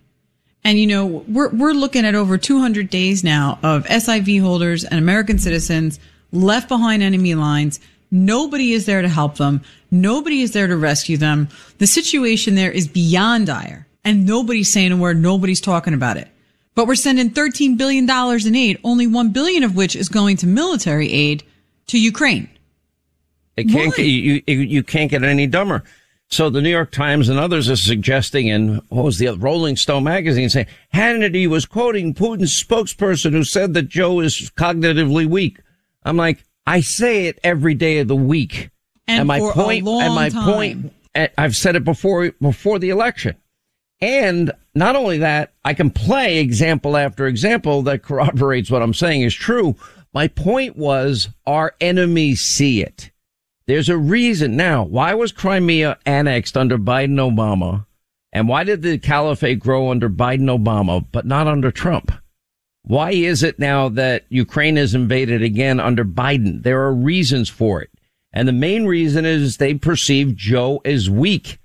And 0.68 0.78
you 0.78 0.86
know, 0.86 1.06
we're 1.06 1.48
we're 1.48 1.72
looking 1.72 2.04
at 2.04 2.14
over 2.14 2.36
200 2.36 2.90
days 2.90 3.24
now 3.24 3.58
of 3.62 3.86
SIV 3.86 4.42
holders 4.42 4.84
and 4.84 4.98
American 4.98 5.38
citizens 5.38 5.98
left 6.30 6.68
behind 6.68 7.02
enemy 7.02 7.34
lines. 7.34 7.80
Nobody 8.10 8.74
is 8.74 8.84
there 8.84 9.00
to 9.00 9.08
help 9.08 9.38
them. 9.38 9.62
Nobody 9.90 10.42
is 10.42 10.52
there 10.52 10.66
to 10.66 10.76
rescue 10.76 11.16
them. 11.16 11.48
The 11.78 11.86
situation 11.86 12.54
there 12.54 12.70
is 12.70 12.86
beyond 12.86 13.46
dire 13.46 13.86
and 14.04 14.26
nobody's 14.26 14.70
saying 14.70 14.92
a 14.92 14.98
word. 14.98 15.18
Nobody's 15.18 15.62
talking 15.62 15.94
about 15.94 16.18
it. 16.18 16.28
But 16.74 16.86
we're 16.86 16.96
sending 16.96 17.30
13 17.30 17.78
billion 17.78 18.04
dollars 18.04 18.44
in 18.44 18.54
aid, 18.54 18.78
only 18.84 19.06
1 19.06 19.30
billion 19.30 19.62
of 19.62 19.74
which 19.74 19.96
is 19.96 20.10
going 20.10 20.36
to 20.36 20.46
military 20.46 21.10
aid 21.10 21.44
to 21.86 21.98
Ukraine. 21.98 22.46
It 23.56 23.70
can't 23.70 23.96
get, 23.96 24.02
you, 24.02 24.42
you, 24.46 24.58
you 24.58 24.82
can't 24.82 25.10
get 25.10 25.22
any 25.24 25.46
dumber. 25.46 25.82
So 26.30 26.50
the 26.50 26.60
New 26.60 26.70
York 26.70 26.90
Times 26.90 27.30
and 27.30 27.38
others 27.38 27.70
are 27.70 27.76
suggesting, 27.76 28.50
and 28.50 28.82
what 28.88 29.04
was 29.04 29.18
the 29.18 29.28
other, 29.28 29.38
Rolling 29.38 29.76
Stone 29.76 30.04
magazine 30.04 30.50
saying 30.50 30.66
Hannity 30.94 31.46
was 31.46 31.64
quoting 31.64 32.12
Putin's 32.12 32.62
spokesperson 32.62 33.32
who 33.32 33.44
said 33.44 33.72
that 33.74 33.88
Joe 33.88 34.20
is 34.20 34.50
cognitively 34.56 35.26
weak. 35.26 35.60
I'm 36.02 36.18
like, 36.18 36.44
I 36.66 36.80
say 36.82 37.26
it 37.26 37.38
every 37.42 37.74
day 37.74 37.98
of 37.98 38.08
the 38.08 38.16
week. 38.16 38.68
And 39.06 39.26
my 39.26 39.38
for 39.38 39.52
a 39.52 39.54
point, 39.54 39.88
and 39.88 40.14
my 40.14 40.28
time. 40.28 40.52
point, 40.52 40.92
and 41.14 41.30
I've 41.38 41.56
said 41.56 41.76
it 41.76 41.84
before, 41.84 42.30
before 42.42 42.78
the 42.78 42.90
election. 42.90 43.36
And 44.02 44.52
not 44.74 44.96
only 44.96 45.18
that, 45.18 45.54
I 45.64 45.72
can 45.72 45.90
play 45.90 46.38
example 46.38 46.94
after 46.94 47.26
example 47.26 47.82
that 47.82 48.02
corroborates 48.02 48.70
what 48.70 48.82
I'm 48.82 48.92
saying 48.92 49.22
is 49.22 49.34
true. 49.34 49.76
My 50.12 50.28
point 50.28 50.76
was 50.76 51.30
our 51.46 51.74
enemies 51.80 52.42
see 52.42 52.82
it. 52.82 53.10
There's 53.68 53.90
a 53.90 53.98
reason 53.98 54.56
now. 54.56 54.82
Why 54.82 55.12
was 55.12 55.30
Crimea 55.30 55.98
annexed 56.06 56.56
under 56.56 56.78
Biden 56.78 57.16
Obama? 57.16 57.84
And 58.32 58.48
why 58.48 58.64
did 58.64 58.80
the 58.80 58.96
caliphate 58.96 59.60
grow 59.60 59.90
under 59.90 60.08
Biden 60.08 60.48
Obama, 60.48 61.04
but 61.12 61.26
not 61.26 61.46
under 61.46 61.70
Trump? 61.70 62.10
Why 62.84 63.10
is 63.10 63.42
it 63.42 63.58
now 63.58 63.90
that 63.90 64.24
Ukraine 64.30 64.78
is 64.78 64.94
invaded 64.94 65.42
again 65.42 65.80
under 65.80 66.02
Biden? 66.02 66.62
There 66.62 66.80
are 66.80 66.94
reasons 66.94 67.50
for 67.50 67.82
it. 67.82 67.90
And 68.32 68.48
the 68.48 68.52
main 68.52 68.86
reason 68.86 69.26
is 69.26 69.58
they 69.58 69.74
perceive 69.74 70.34
Joe 70.34 70.80
as 70.86 71.10
weak. 71.10 71.58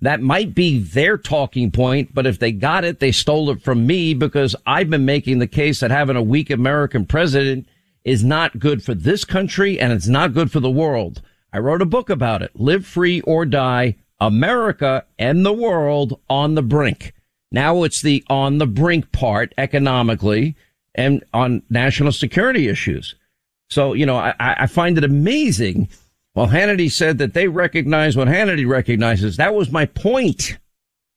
That 0.00 0.20
might 0.20 0.54
be 0.54 0.78
their 0.78 1.16
talking 1.16 1.70
point, 1.70 2.12
but 2.12 2.26
if 2.26 2.38
they 2.38 2.52
got 2.52 2.84
it, 2.84 3.00
they 3.00 3.12
stole 3.12 3.48
it 3.48 3.62
from 3.62 3.86
me 3.86 4.12
because 4.12 4.54
I've 4.66 4.90
been 4.90 5.06
making 5.06 5.38
the 5.38 5.46
case 5.46 5.80
that 5.80 5.90
having 5.90 6.16
a 6.16 6.22
weak 6.22 6.50
American 6.50 7.06
president 7.06 7.66
is 8.04 8.22
not 8.22 8.58
good 8.58 8.84
for 8.84 8.92
this 8.92 9.24
country 9.24 9.80
and 9.80 9.90
it's 9.90 10.06
not 10.06 10.34
good 10.34 10.52
for 10.52 10.60
the 10.60 10.70
world. 10.70 11.22
I 11.56 11.58
wrote 11.58 11.80
a 11.80 11.86
book 11.86 12.10
about 12.10 12.42
it. 12.42 12.50
Live 12.54 12.84
free 12.84 13.22
or 13.22 13.46
die. 13.46 13.96
America 14.20 15.06
and 15.18 15.44
the 15.44 15.54
world 15.54 16.20
on 16.28 16.54
the 16.54 16.62
brink. 16.62 17.14
Now 17.50 17.82
it's 17.84 18.02
the 18.02 18.22
on 18.28 18.58
the 18.58 18.66
brink 18.66 19.10
part 19.10 19.54
economically 19.56 20.54
and 20.94 21.24
on 21.32 21.62
national 21.70 22.12
security 22.12 22.68
issues. 22.68 23.14
So, 23.70 23.94
you 23.94 24.04
know, 24.04 24.16
I, 24.16 24.34
I 24.38 24.66
find 24.66 24.98
it 24.98 25.04
amazing. 25.04 25.88
Well, 26.34 26.48
Hannity 26.48 26.92
said 26.92 27.16
that 27.18 27.32
they 27.32 27.48
recognize 27.48 28.18
what 28.18 28.28
Hannity 28.28 28.68
recognizes. 28.68 29.38
That 29.38 29.54
was 29.54 29.70
my 29.70 29.86
point. 29.86 30.58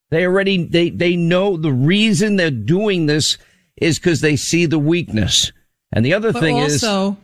They 0.09 0.25
already, 0.25 0.63
they, 0.63 0.89
they 0.89 1.17
know 1.17 1.57
the 1.57 1.73
reason 1.73 2.37
they're 2.37 2.49
doing 2.49 3.07
this 3.07 3.37
is 3.75 3.99
because 3.99 4.21
they 4.21 4.37
see 4.37 4.65
the 4.65 4.79
weakness. 4.79 5.51
And 5.91 6.05
the 6.05 6.13
other 6.13 6.31
But 6.31 6.39
thing 6.39 6.59
is, 6.59 6.81
also, 6.81 7.17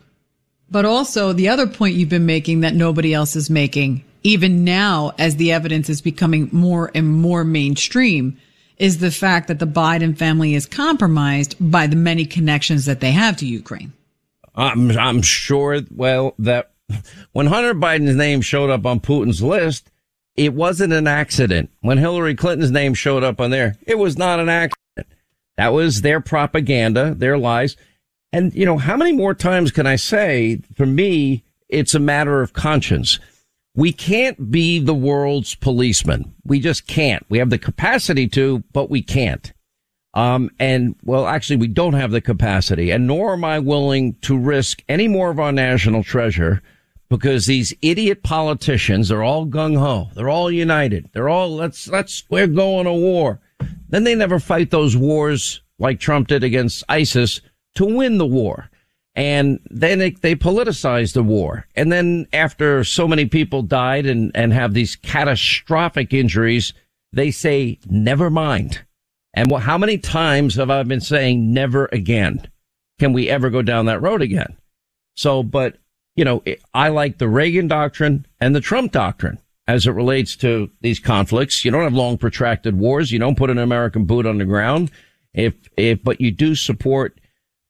but 0.70 0.84
also 0.84 1.32
the 1.32 1.48
other 1.48 1.66
point 1.66 1.94
you've 1.94 2.08
been 2.08 2.26
making 2.26 2.60
that 2.60 2.74
nobody 2.74 3.14
else 3.14 3.36
is 3.36 3.50
making, 3.50 4.04
even 4.22 4.64
now 4.64 5.12
as 5.18 5.36
the 5.36 5.52
evidence 5.52 5.88
is 5.88 6.00
becoming 6.00 6.48
more 6.52 6.90
and 6.94 7.08
more 7.08 7.44
mainstream, 7.44 8.36
is 8.76 8.98
the 8.98 9.10
fact 9.10 9.48
that 9.48 9.58
the 9.58 9.66
Biden 9.66 10.16
family 10.16 10.54
is 10.54 10.66
compromised 10.66 11.56
by 11.60 11.86
the 11.86 11.96
many 11.96 12.26
connections 12.26 12.84
that 12.84 13.00
they 13.00 13.12
have 13.12 13.36
to 13.38 13.46
Ukraine. 13.46 13.92
I'm, 14.54 14.90
I'm 14.98 15.22
sure, 15.22 15.80
well, 15.94 16.34
that 16.38 16.72
when 17.32 17.46
Hunter 17.46 17.74
Biden's 17.74 18.16
name 18.16 18.40
showed 18.40 18.70
up 18.70 18.86
on 18.86 19.00
Putin's 19.00 19.42
list, 19.42 19.90
it 20.34 20.52
wasn't 20.52 20.92
an 20.92 21.06
accident. 21.06 21.70
When 21.80 21.98
Hillary 21.98 22.34
Clinton's 22.34 22.70
name 22.70 22.94
showed 22.94 23.24
up 23.24 23.40
on 23.40 23.50
there, 23.50 23.76
it 23.86 23.98
was 23.98 24.18
not 24.18 24.40
an 24.40 24.48
accident. 24.48 25.06
That 25.56 25.72
was 25.72 26.02
their 26.02 26.20
propaganda, 26.20 27.14
their 27.14 27.38
lies. 27.38 27.76
And, 28.36 28.54
you 28.54 28.66
know, 28.66 28.76
how 28.76 28.98
many 28.98 29.12
more 29.12 29.32
times 29.32 29.70
can 29.70 29.86
I 29.86 29.96
say, 29.96 30.60
for 30.74 30.84
me, 30.84 31.42
it's 31.70 31.94
a 31.94 31.98
matter 31.98 32.42
of 32.42 32.52
conscience. 32.52 33.18
We 33.74 33.94
can't 33.94 34.50
be 34.50 34.78
the 34.78 34.92
world's 34.92 35.54
policeman. 35.54 36.34
We 36.44 36.60
just 36.60 36.86
can't. 36.86 37.24
We 37.30 37.38
have 37.38 37.48
the 37.48 37.56
capacity 37.56 38.28
to, 38.28 38.62
but 38.74 38.90
we 38.90 39.00
can't. 39.00 39.54
Um, 40.12 40.50
and 40.58 40.96
well, 41.02 41.26
actually, 41.26 41.56
we 41.56 41.68
don't 41.68 41.94
have 41.94 42.10
the 42.10 42.20
capacity 42.20 42.90
and 42.90 43.06
nor 43.06 43.32
am 43.32 43.42
I 43.42 43.58
willing 43.58 44.16
to 44.20 44.36
risk 44.36 44.82
any 44.86 45.08
more 45.08 45.30
of 45.30 45.40
our 45.40 45.50
national 45.50 46.04
treasure 46.04 46.60
because 47.08 47.46
these 47.46 47.72
idiot 47.80 48.22
politicians 48.22 49.10
are 49.10 49.22
all 49.22 49.46
gung 49.46 49.78
ho. 49.78 50.10
They're 50.14 50.28
all 50.28 50.50
united. 50.50 51.08
They're 51.14 51.30
all, 51.30 51.56
let's, 51.56 51.88
let's, 51.88 52.24
we're 52.28 52.48
going 52.48 52.84
to 52.84 52.92
war. 52.92 53.40
Then 53.88 54.04
they 54.04 54.14
never 54.14 54.38
fight 54.38 54.70
those 54.70 54.94
wars 54.94 55.62
like 55.78 56.00
Trump 56.00 56.28
did 56.28 56.44
against 56.44 56.84
ISIS 56.86 57.40
to 57.76 57.84
win 57.84 58.18
the 58.18 58.26
war. 58.26 58.70
And 59.14 59.60
then 59.70 59.98
they, 59.98 60.10
they 60.10 60.34
politicize 60.34 61.14
the 61.14 61.22
war. 61.22 61.66
And 61.74 61.90
then 61.90 62.26
after 62.34 62.84
so 62.84 63.08
many 63.08 63.24
people 63.24 63.62
died 63.62 64.04
and, 64.04 64.30
and 64.34 64.52
have 64.52 64.74
these 64.74 64.94
catastrophic 64.96 66.12
injuries, 66.12 66.74
they 67.12 67.30
say, 67.30 67.78
never 67.86 68.28
mind. 68.28 68.84
And 69.32 69.50
how 69.52 69.78
many 69.78 69.96
times 69.96 70.56
have 70.56 70.70
I 70.70 70.82
been 70.82 71.00
saying 71.00 71.52
never 71.52 71.88
again? 71.92 72.50
Can 72.98 73.14
we 73.14 73.30
ever 73.30 73.48
go 73.48 73.62
down 73.62 73.86
that 73.86 74.02
road 74.02 74.20
again? 74.20 74.56
So, 75.16 75.42
but, 75.42 75.78
you 76.14 76.24
know, 76.24 76.42
it- 76.44 76.62
I 76.74 76.88
like 76.88 77.16
the 77.16 77.28
Reagan 77.28 77.68
doctrine 77.68 78.26
and 78.38 78.54
the 78.54 78.60
Trump 78.60 78.92
doctrine 78.92 79.38
as 79.66 79.86
it 79.86 79.92
relates 79.92 80.36
to 80.36 80.70
these 80.82 81.00
conflicts. 81.00 81.64
You 81.64 81.70
don't 81.70 81.84
have 81.84 81.94
long 81.94 82.18
protracted 82.18 82.78
wars. 82.78 83.12
You 83.12 83.18
don't 83.18 83.38
put 83.38 83.50
an 83.50 83.58
American 83.58 84.04
boot 84.04 84.26
on 84.26 84.38
the 84.38 84.44
ground. 84.44 84.90
If, 85.32 85.54
if, 85.76 86.02
but 86.04 86.20
you 86.20 86.30
do 86.30 86.54
support, 86.54 87.18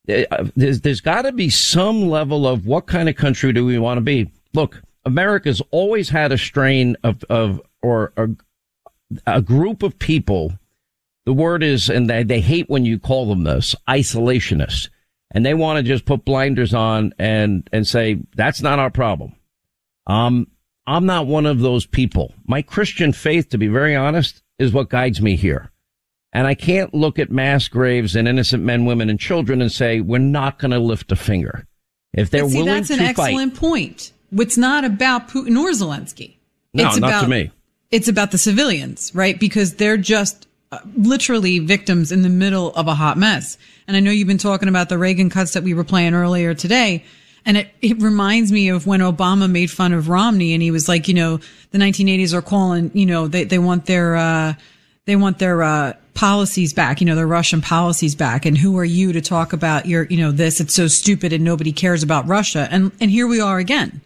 there's, 0.06 0.80
there's 0.80 1.00
got 1.00 1.22
to 1.22 1.32
be 1.32 1.50
some 1.50 2.08
level 2.08 2.46
of 2.46 2.66
what 2.66 2.86
kind 2.86 3.08
of 3.08 3.16
country 3.16 3.52
do 3.52 3.64
we 3.64 3.78
want 3.78 3.98
to 3.98 4.02
be? 4.02 4.30
Look, 4.54 4.80
America's 5.04 5.62
always 5.70 6.08
had 6.08 6.32
a 6.32 6.38
strain 6.38 6.96
of, 7.02 7.22
of, 7.24 7.60
or 7.82 8.12
a, 8.16 8.28
a 9.26 9.42
group 9.42 9.82
of 9.82 9.98
people 9.98 10.52
the 11.26 11.32
word 11.32 11.64
is, 11.64 11.90
and 11.90 12.08
they, 12.08 12.22
they 12.22 12.40
hate 12.40 12.70
when 12.70 12.84
you 12.84 12.98
call 12.98 13.26
them 13.26 13.42
this, 13.42 13.74
isolationists. 13.88 14.88
And 15.32 15.44
they 15.44 15.54
want 15.54 15.76
to 15.78 15.82
just 15.82 16.06
put 16.06 16.24
blinders 16.24 16.72
on 16.72 17.12
and, 17.18 17.68
and 17.72 17.86
say, 17.86 18.20
that's 18.36 18.62
not 18.62 18.78
our 18.78 18.90
problem. 18.90 19.34
Um, 20.06 20.46
I'm 20.86 21.04
not 21.04 21.26
one 21.26 21.44
of 21.44 21.58
those 21.58 21.84
people. 21.84 22.32
My 22.46 22.62
Christian 22.62 23.12
faith, 23.12 23.48
to 23.50 23.58
be 23.58 23.66
very 23.66 23.96
honest, 23.96 24.40
is 24.60 24.72
what 24.72 24.88
guides 24.88 25.20
me 25.20 25.34
here. 25.34 25.72
And 26.36 26.46
I 26.46 26.52
can't 26.52 26.92
look 26.92 27.18
at 27.18 27.30
mass 27.30 27.66
graves 27.66 28.14
and 28.14 28.28
innocent 28.28 28.62
men, 28.62 28.84
women, 28.84 29.08
and 29.08 29.18
children 29.18 29.62
and 29.62 29.72
say, 29.72 30.02
we're 30.02 30.18
not 30.18 30.58
going 30.58 30.72
to 30.72 30.78
lift 30.78 31.10
a 31.10 31.16
finger. 31.16 31.66
If 32.12 32.28
they're 32.28 32.46
see, 32.46 32.58
willing 32.58 32.74
that's 32.74 32.90
an 32.90 32.98
to 32.98 33.04
excellent 33.04 33.52
fight. 33.52 33.58
point. 33.58 34.12
It's 34.32 34.58
not 34.58 34.84
about 34.84 35.28
Putin 35.28 35.58
or 35.58 35.70
Zelensky. 35.70 36.36
No, 36.74 36.88
it's 36.88 36.98
not 36.98 37.08
about, 37.08 37.22
to 37.22 37.28
me. 37.28 37.50
It's 37.90 38.06
about 38.08 38.32
the 38.32 38.38
civilians, 38.38 39.14
right? 39.14 39.40
Because 39.40 39.76
they're 39.76 39.96
just 39.96 40.46
uh, 40.72 40.80
literally 40.94 41.58
victims 41.58 42.12
in 42.12 42.20
the 42.20 42.28
middle 42.28 42.70
of 42.74 42.86
a 42.86 42.94
hot 42.94 43.16
mess. 43.16 43.56
And 43.88 43.96
I 43.96 44.00
know 44.00 44.10
you've 44.10 44.28
been 44.28 44.36
talking 44.36 44.68
about 44.68 44.90
the 44.90 44.98
Reagan 44.98 45.30
cuts 45.30 45.54
that 45.54 45.62
we 45.62 45.72
were 45.72 45.84
playing 45.84 46.12
earlier 46.12 46.52
today. 46.52 47.02
And 47.46 47.56
it, 47.56 47.70
it 47.80 48.02
reminds 48.02 48.52
me 48.52 48.68
of 48.68 48.86
when 48.86 49.00
Obama 49.00 49.50
made 49.50 49.70
fun 49.70 49.94
of 49.94 50.10
Romney 50.10 50.52
and 50.52 50.62
he 50.62 50.70
was 50.70 50.86
like, 50.86 51.08
you 51.08 51.14
know, 51.14 51.40
the 51.70 51.78
1980s 51.78 52.34
are 52.34 52.42
calling, 52.42 52.90
you 52.92 53.06
know, 53.06 53.26
they, 53.26 53.44
they 53.44 53.58
want 53.58 53.86
their, 53.86 54.16
uh, 54.16 54.54
they 55.06 55.16
want 55.16 55.38
their, 55.38 55.62
uh, 55.62 55.92
policies 56.14 56.72
back, 56.72 57.00
you 57.00 57.06
know, 57.06 57.14
their 57.14 57.26
Russian 57.26 57.60
policies 57.60 58.14
back. 58.14 58.46
And 58.46 58.56
who 58.56 58.78
are 58.78 58.84
you 58.86 59.12
to 59.12 59.20
talk 59.20 59.52
about 59.52 59.84
your, 59.86 60.04
you 60.04 60.16
know, 60.16 60.32
this? 60.32 60.60
It's 60.60 60.74
so 60.74 60.88
stupid 60.88 61.32
and 61.32 61.44
nobody 61.44 61.72
cares 61.72 62.02
about 62.02 62.26
Russia. 62.26 62.66
And, 62.70 62.90
and 63.00 63.10
here 63.10 63.26
we 63.26 63.38
are 63.40 63.58
again. 63.58 64.00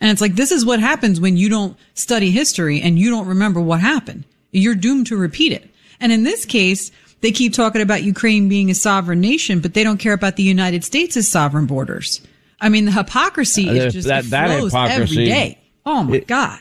And 0.00 0.10
it's 0.10 0.20
like, 0.20 0.34
this 0.34 0.50
is 0.50 0.66
what 0.66 0.80
happens 0.80 1.20
when 1.20 1.36
you 1.36 1.48
don't 1.48 1.76
study 1.94 2.30
history 2.32 2.80
and 2.82 2.98
you 2.98 3.10
don't 3.10 3.28
remember 3.28 3.60
what 3.60 3.80
happened. 3.80 4.24
You're 4.50 4.74
doomed 4.74 5.06
to 5.06 5.16
repeat 5.16 5.52
it. 5.52 5.70
And 6.00 6.10
in 6.12 6.24
this 6.24 6.44
case, 6.44 6.90
they 7.20 7.30
keep 7.30 7.54
talking 7.54 7.80
about 7.80 8.02
Ukraine 8.02 8.48
being 8.48 8.68
a 8.68 8.74
sovereign 8.74 9.20
nation, 9.20 9.60
but 9.60 9.72
they 9.72 9.84
don't 9.84 9.98
care 9.98 10.12
about 10.14 10.34
the 10.36 10.42
United 10.42 10.82
States' 10.84 11.28
sovereign 11.28 11.66
borders. 11.66 12.20
I 12.60 12.68
mean, 12.70 12.86
the 12.86 12.92
hypocrisy 12.92 13.68
Uh, 13.70 13.84
is 13.84 13.92
just 13.94 14.08
that- 14.08 14.24
that 14.30 14.50
hypocrisy- 14.50 15.02
every 15.02 15.24
day. 15.26 15.58
Oh 15.86 16.02
my 16.02 16.16
It- 16.16 16.26
God. 16.26 16.58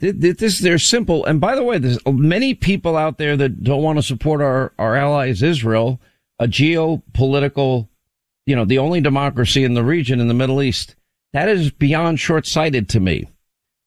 Th- 0.00 0.20
th- 0.20 0.36
this 0.38 0.58
they're 0.58 0.78
simple. 0.78 1.24
And 1.24 1.40
by 1.40 1.54
the 1.54 1.62
way, 1.62 1.78
there's 1.78 1.98
many 2.06 2.54
people 2.54 2.96
out 2.96 3.18
there 3.18 3.36
that 3.36 3.62
don't 3.62 3.82
want 3.82 3.98
to 3.98 4.02
support 4.02 4.40
our 4.40 4.72
our 4.78 4.96
allies 4.96 5.42
Israel, 5.42 6.00
a 6.38 6.46
geopolitical, 6.46 7.88
you 8.46 8.56
know, 8.56 8.64
the 8.64 8.78
only 8.78 9.00
democracy 9.00 9.64
in 9.64 9.74
the 9.74 9.84
region 9.84 10.20
in 10.20 10.28
the 10.28 10.34
Middle 10.34 10.62
East. 10.62 10.96
That 11.32 11.48
is 11.48 11.70
beyond 11.70 12.20
short 12.20 12.46
sighted 12.46 12.88
to 12.90 13.00
me, 13.00 13.28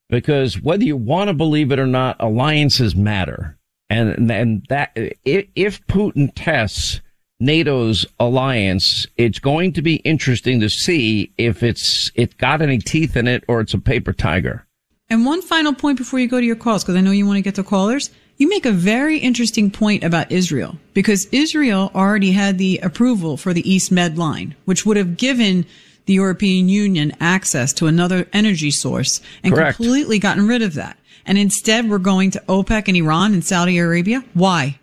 because 0.10 0.62
whether 0.62 0.84
you 0.84 0.98
want 0.98 1.30
to 1.30 1.34
believe 1.34 1.72
it 1.72 1.80
or 1.80 1.88
not, 1.88 2.18
alliances 2.20 2.96
matter, 2.96 3.58
and 3.90 4.30
and 4.30 4.66
that 4.70 4.92
if 4.96 5.86
Putin 5.88 6.32
tests 6.36 7.02
NATO's 7.40 8.06
alliance, 8.20 9.08
it's 9.16 9.40
going 9.40 9.72
to 9.74 9.82
be 9.82 9.98
interesting 9.98 10.60
to 10.60 10.70
see 10.70 11.32
if 11.38 11.64
it's 11.64 12.12
it 12.16 12.38
got 12.38 12.62
any 12.62 12.80
teeth 12.80 13.16
in 13.16 13.28
it 13.28 13.44
or 13.48 13.62
it's 13.62 13.74
a 13.74 13.80
paper 13.80 14.12
tiger. 14.12 14.67
And 15.10 15.26
one 15.26 15.42
final 15.42 15.74
point 15.74 15.98
before 15.98 16.20
you 16.20 16.28
go 16.28 16.40
to 16.40 16.46
your 16.46 16.56
calls, 16.56 16.84
because 16.84 16.96
I 16.96 17.02
know 17.02 17.12
you 17.12 17.26
want 17.26 17.38
to 17.38 17.42
get 17.42 17.56
to 17.56 17.64
callers. 17.64 18.10
You 18.38 18.50
make 18.50 18.66
a 18.66 18.72
very 18.72 19.18
interesting 19.18 19.72
point 19.72 20.04
about 20.04 20.32
Israel 20.32 20.78
because 20.94 21.26
Israel 21.32 21.92
already 21.96 22.34
had 22.34 22.58
the 22.58 22.78
approval 22.80 23.36
for 23.36 23.52
the 23.52 23.68
East 23.68 23.92
Med 23.92 24.18
line, 24.18 24.56
which 24.66 24.86
would 24.86 24.98
have 24.98 25.18
given 25.18 25.66
the 26.06 26.14
European 26.14 26.70
Union 26.70 27.14
access 27.20 27.74
to 27.74 27.88
another 27.88 28.28
energy 28.34 28.70
source 28.70 29.22
and 29.44 29.54
Correct. 29.54 29.78
completely 29.78 30.20
gotten 30.20 30.48
rid 30.48 30.62
of 30.62 30.76
that. 30.76 30.98
And 31.26 31.38
instead 31.38 31.90
we're 31.90 31.98
going 31.98 32.32
to 32.32 32.44
OPEC 32.48 32.88
and 32.88 32.98
Iran 32.98 33.34
and 33.34 33.44
Saudi 33.44 33.78
Arabia. 33.78 34.24
Why? 34.34 34.80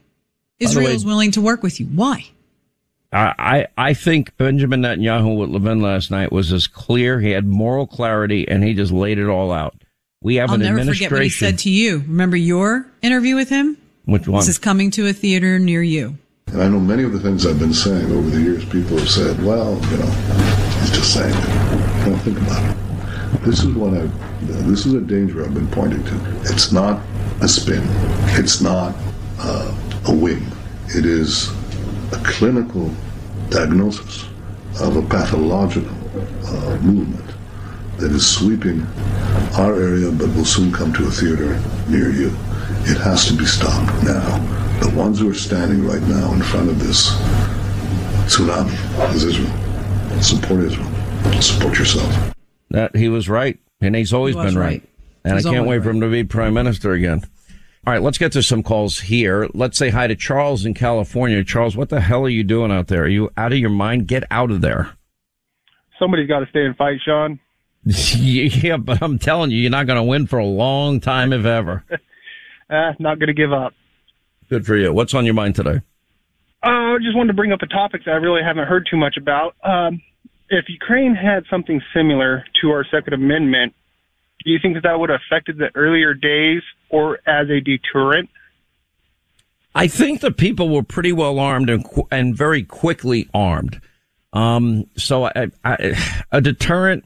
Israel 0.58 0.88
is 0.88 1.04
willing 1.04 1.30
to 1.32 1.40
work 1.40 1.62
with 1.62 1.78
you. 1.78 1.86
Why? 1.86 2.26
I, 3.12 3.34
I 3.38 3.66
I 3.90 3.94
think 3.94 4.36
Benjamin 4.36 4.82
Netanyahu 4.82 5.38
with 5.38 5.50
Levin 5.50 5.80
last 5.80 6.10
night 6.10 6.32
was 6.32 6.52
as 6.52 6.66
clear. 6.66 7.20
He 7.20 7.30
had 7.30 7.46
moral 7.46 7.86
clarity 7.86 8.48
and 8.48 8.64
he 8.64 8.74
just 8.74 8.92
laid 8.92 9.18
it 9.18 9.28
all 9.28 9.52
out. 9.52 9.83
We 10.24 10.36
have 10.36 10.48
I'll 10.48 10.54
an 10.54 10.62
never 10.62 10.82
forget 10.86 11.12
what 11.12 11.22
he 11.22 11.28
said 11.28 11.58
to 11.60 11.70
you. 11.70 11.98
Remember 11.98 12.34
your 12.34 12.86
interview 13.02 13.36
with 13.36 13.50
him? 13.50 13.76
Which 14.06 14.26
one? 14.26 14.40
This 14.40 14.48
is 14.48 14.58
coming 14.58 14.90
to 14.92 15.06
a 15.06 15.12
theater 15.12 15.58
near 15.58 15.82
you. 15.82 16.16
And 16.46 16.62
I 16.62 16.68
know 16.68 16.80
many 16.80 17.02
of 17.02 17.12
the 17.12 17.20
things 17.20 17.44
I've 17.44 17.58
been 17.58 17.74
saying 17.74 18.10
over 18.10 18.30
the 18.30 18.40
years, 18.40 18.64
people 18.64 18.96
have 18.96 19.10
said, 19.10 19.36
well, 19.44 19.74
you 19.74 19.98
know, 19.98 20.10
he's 20.80 20.92
just 20.92 21.12
saying 21.12 21.34
it. 21.34 22.06
Don't 22.06 22.18
think 22.20 22.38
about 22.38 22.70
it. 22.70 23.42
This 23.42 23.64
is 23.64 23.74
what 23.74 23.92
I, 23.92 24.06
this 24.62 24.86
is 24.86 24.94
a 24.94 25.02
danger 25.02 25.44
I've 25.44 25.52
been 25.52 25.68
pointing 25.68 26.02
to. 26.04 26.40
It's 26.44 26.72
not 26.72 27.02
a 27.42 27.48
spin. 27.48 27.82
It's 28.38 28.62
not 28.62 28.94
uh, 29.40 29.76
a 30.06 30.14
whim. 30.14 30.46
It 30.96 31.04
is 31.04 31.50
a 32.12 32.20
clinical 32.24 32.90
diagnosis 33.50 34.24
of 34.80 34.96
a 34.96 35.02
pathological 35.02 35.94
uh, 36.46 36.78
movement 36.78 37.23
that 37.98 38.12
is 38.12 38.26
sweeping 38.26 38.86
our 39.56 39.74
area 39.80 40.10
but 40.10 40.28
will 40.34 40.44
soon 40.44 40.72
come 40.72 40.92
to 40.92 41.06
a 41.06 41.10
theater 41.10 41.60
near 41.88 42.10
you. 42.10 42.28
It 42.86 42.98
has 42.98 43.26
to 43.26 43.34
be 43.34 43.44
stopped 43.44 44.02
now. 44.04 44.38
The 44.80 44.92
ones 44.96 45.20
who 45.20 45.30
are 45.30 45.34
standing 45.34 45.86
right 45.86 46.02
now 46.02 46.32
in 46.32 46.42
front 46.42 46.68
of 46.68 46.78
this 46.78 47.12
tsunami 48.26 48.74
is 49.14 49.24
Israel. 49.24 50.22
Support 50.22 50.60
Israel. 50.64 50.90
Support 51.40 51.78
yourself. 51.78 52.34
That 52.70 52.96
he 52.96 53.08
was 53.08 53.28
right, 53.28 53.58
and 53.80 53.94
he's 53.94 54.12
always 54.12 54.34
He 54.34 54.42
been 54.42 54.58
right. 54.58 54.66
right. 54.66 54.82
And 55.24 55.34
He's 55.36 55.46
I 55.46 55.50
can't 55.50 55.64
always 55.64 55.78
wait 55.78 55.84
for 55.84 55.90
him 55.90 56.00
to 56.00 56.10
be 56.10 56.24
prime 56.24 56.54
minister 56.54 56.92
again. 56.92 57.22
All 57.86 57.92
right, 57.92 58.02
let's 58.02 58.18
get 58.18 58.32
to 58.32 58.42
some 58.42 58.62
calls 58.62 59.00
here. 59.00 59.48
Let's 59.52 59.76
say 59.76 59.90
hi 59.90 60.06
to 60.06 60.16
Charles 60.16 60.64
in 60.64 60.74
California. 60.74 61.44
Charles, 61.44 61.76
what 61.76 61.90
the 61.90 62.00
hell 62.00 62.24
are 62.24 62.30
you 62.30 62.42
doing 62.42 62.72
out 62.72 62.88
there? 62.88 63.04
Are 63.04 63.08
you 63.08 63.30
out 63.36 63.52
of 63.52 63.58
your 63.58 63.70
mind? 63.70 64.08
Get 64.08 64.24
out 64.30 64.50
of 64.50 64.62
there. 64.62 64.90
Somebody's 65.98 66.28
got 66.28 66.40
to 66.40 66.46
stay 66.46 66.64
and 66.64 66.76
fight, 66.76 66.98
Sean. 67.04 67.38
yeah, 68.16 68.76
but 68.78 69.02
I'm 69.02 69.18
telling 69.18 69.50
you, 69.50 69.58
you're 69.58 69.70
not 69.70 69.86
going 69.86 69.96
to 69.98 70.02
win 70.02 70.26
for 70.26 70.38
a 70.38 70.46
long 70.46 71.00
time, 71.00 71.32
if 71.32 71.44
ever. 71.44 71.84
Uh, 72.70 72.94
not 72.98 73.18
going 73.18 73.26
to 73.26 73.34
give 73.34 73.52
up. 73.52 73.74
Good 74.48 74.64
for 74.64 74.74
you. 74.74 74.90
What's 74.90 75.12
on 75.12 75.26
your 75.26 75.34
mind 75.34 75.54
today? 75.54 75.82
Uh, 76.62 76.94
I 76.94 76.96
just 77.02 77.14
wanted 77.14 77.28
to 77.28 77.34
bring 77.34 77.52
up 77.52 77.60
a 77.60 77.66
topic 77.66 78.06
that 78.06 78.12
I 78.12 78.14
really 78.14 78.42
haven't 78.42 78.66
heard 78.66 78.88
too 78.90 78.96
much 78.96 79.18
about. 79.18 79.54
Um, 79.62 80.00
if 80.48 80.64
Ukraine 80.68 81.14
had 81.14 81.44
something 81.50 81.82
similar 81.94 82.42
to 82.62 82.70
our 82.70 82.86
Second 82.90 83.12
Amendment, 83.12 83.74
do 84.44 84.50
you 84.50 84.58
think 84.60 84.74
that 84.74 84.82
that 84.84 84.98
would 84.98 85.10
have 85.10 85.20
affected 85.26 85.58
the 85.58 85.70
earlier 85.74 86.14
days 86.14 86.62
or 86.88 87.18
as 87.26 87.48
a 87.50 87.60
deterrent? 87.60 88.30
I 89.74 89.88
think 89.88 90.20
the 90.20 90.30
people 90.30 90.68
were 90.68 90.82
pretty 90.82 91.12
well 91.12 91.38
armed 91.38 91.68
and 91.68 91.84
qu- 91.84 92.08
and 92.10 92.36
very 92.36 92.62
quickly 92.62 93.28
armed. 93.34 93.80
Um, 94.32 94.86
so 94.96 95.24
I, 95.24 95.50
I, 95.64 96.24
a 96.32 96.40
deterrent, 96.40 97.04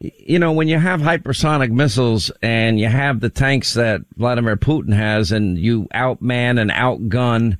you 0.00 0.38
know, 0.38 0.52
when 0.52 0.68
you 0.68 0.78
have 0.78 1.00
hypersonic 1.00 1.70
missiles 1.70 2.30
and 2.42 2.78
you 2.78 2.88
have 2.88 3.20
the 3.20 3.30
tanks 3.30 3.74
that 3.74 4.02
Vladimir 4.16 4.56
Putin 4.56 4.92
has, 4.92 5.32
and 5.32 5.58
you 5.58 5.88
outman 5.94 6.60
and 6.60 6.70
outgun, 6.70 7.56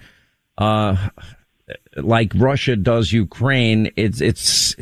uh, 0.59 1.09
like 1.97 2.33
Russia 2.35 2.77
does 2.77 3.13
Ukraine, 3.13 3.91
it's 3.97 4.21
it's 4.21 4.77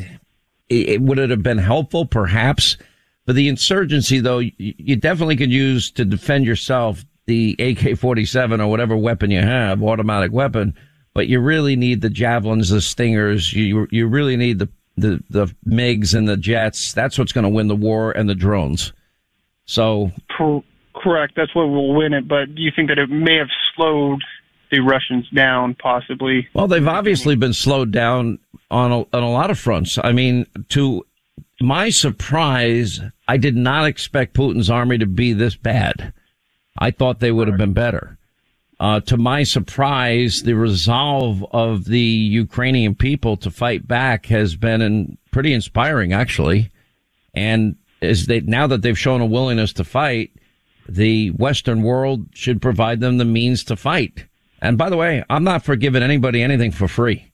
it, 0.69 1.01
would 1.01 1.19
it 1.19 1.29
have 1.29 1.43
been 1.43 1.57
helpful? 1.57 2.05
Perhaps. 2.05 2.77
For 3.25 3.33
the 3.33 3.47
insurgency 3.47 4.19
though 4.19 4.37
you, 4.39 4.51
you 4.57 4.95
definitely 4.95 5.35
could 5.35 5.51
use 5.51 5.89
to 5.91 6.05
defend 6.05 6.45
yourself 6.45 7.03
the 7.25 7.55
AK-47 7.57 8.59
or 8.59 8.67
whatever 8.67 8.95
weapon 8.95 9.31
you 9.31 9.41
have 9.41 9.81
automatic 9.81 10.31
weapon 10.31 10.75
but 11.15 11.27
you 11.27 11.39
really 11.39 11.75
need 11.75 12.01
the 12.01 12.09
javelins 12.11 12.69
the 12.69 12.81
stingers 12.81 13.51
you 13.51 13.87
you 13.89 14.05
really 14.05 14.37
need 14.37 14.59
the 14.59 14.69
the 14.97 15.23
the 15.29 15.53
MiGs 15.67 16.13
and 16.13 16.27
the 16.27 16.37
jets 16.37 16.93
that's 16.93 17.17
what's 17.17 17.31
going 17.31 17.43
to 17.43 17.49
win 17.49 17.67
the 17.67 17.75
war 17.75 18.11
and 18.11 18.29
the 18.29 18.35
drones 18.35 18.93
so 19.65 20.11
Cor- 20.37 20.63
correct. 20.95 21.33
That's 21.35 21.53
what 21.53 21.67
will 21.67 21.93
win 21.93 22.13
it. 22.13 22.27
But 22.27 22.55
do 22.55 22.61
you 22.61 22.71
think 22.75 22.89
that 22.89 22.97
it 22.97 23.09
may 23.09 23.35
have 23.37 23.49
slowed 23.75 24.23
the 24.71 24.79
Russians 24.79 25.29
down, 25.29 25.75
possibly? 25.75 26.47
Well, 26.53 26.67
they've 26.67 26.87
obviously 26.87 27.35
been 27.35 27.53
slowed 27.53 27.91
down 27.91 28.39
on 28.71 28.91
a, 28.91 28.99
on 29.15 29.23
a 29.23 29.31
lot 29.31 29.51
of 29.51 29.59
fronts. 29.59 29.97
I 30.03 30.11
mean, 30.11 30.47
to 30.69 31.05
my 31.61 31.89
surprise, 31.89 32.99
I 33.27 33.37
did 33.37 33.55
not 33.55 33.85
expect 33.85 34.35
Putin's 34.35 34.69
army 34.69 34.97
to 34.97 35.05
be 35.05 35.33
this 35.33 35.55
bad. 35.55 36.13
I 36.77 36.91
thought 36.91 37.19
they 37.19 37.31
would 37.31 37.47
have 37.47 37.57
been 37.57 37.73
better. 37.73 38.17
Uh, 38.79 38.99
to 38.99 39.15
my 39.15 39.43
surprise, 39.43 40.43
the 40.43 40.53
resolve 40.53 41.45
of 41.51 41.85
the 41.85 41.99
Ukrainian 41.99 42.93
people 42.93 43.37
to 43.37 43.49
fight 43.49 43.87
back 43.87 44.25
has 44.25 44.55
been 44.55 44.81
in, 44.81 45.17
pretty 45.31 45.53
inspiring, 45.53 46.11
actually. 46.11 46.71
And 47.33 47.77
as 48.01 48.25
they, 48.25 48.41
now 48.41 48.67
that 48.67 48.81
they've 48.81 48.99
shown 48.99 49.21
a 49.21 49.25
willingness 49.25 49.71
to 49.73 49.83
fight, 49.83 50.31
the 50.89 51.29
Western 51.31 51.83
world 51.83 52.27
should 52.33 52.61
provide 52.61 52.99
them 52.99 53.17
the 53.17 53.25
means 53.25 53.63
to 53.65 53.75
fight. 53.75 54.25
And 54.61 54.77
by 54.77 54.89
the 54.89 54.97
way, 54.97 55.23
I'm 55.29 55.43
not 55.43 55.63
for 55.63 55.75
giving 55.75 56.03
anybody 56.03 56.41
anything 56.41 56.71
for 56.71 56.87
free. 56.87 57.31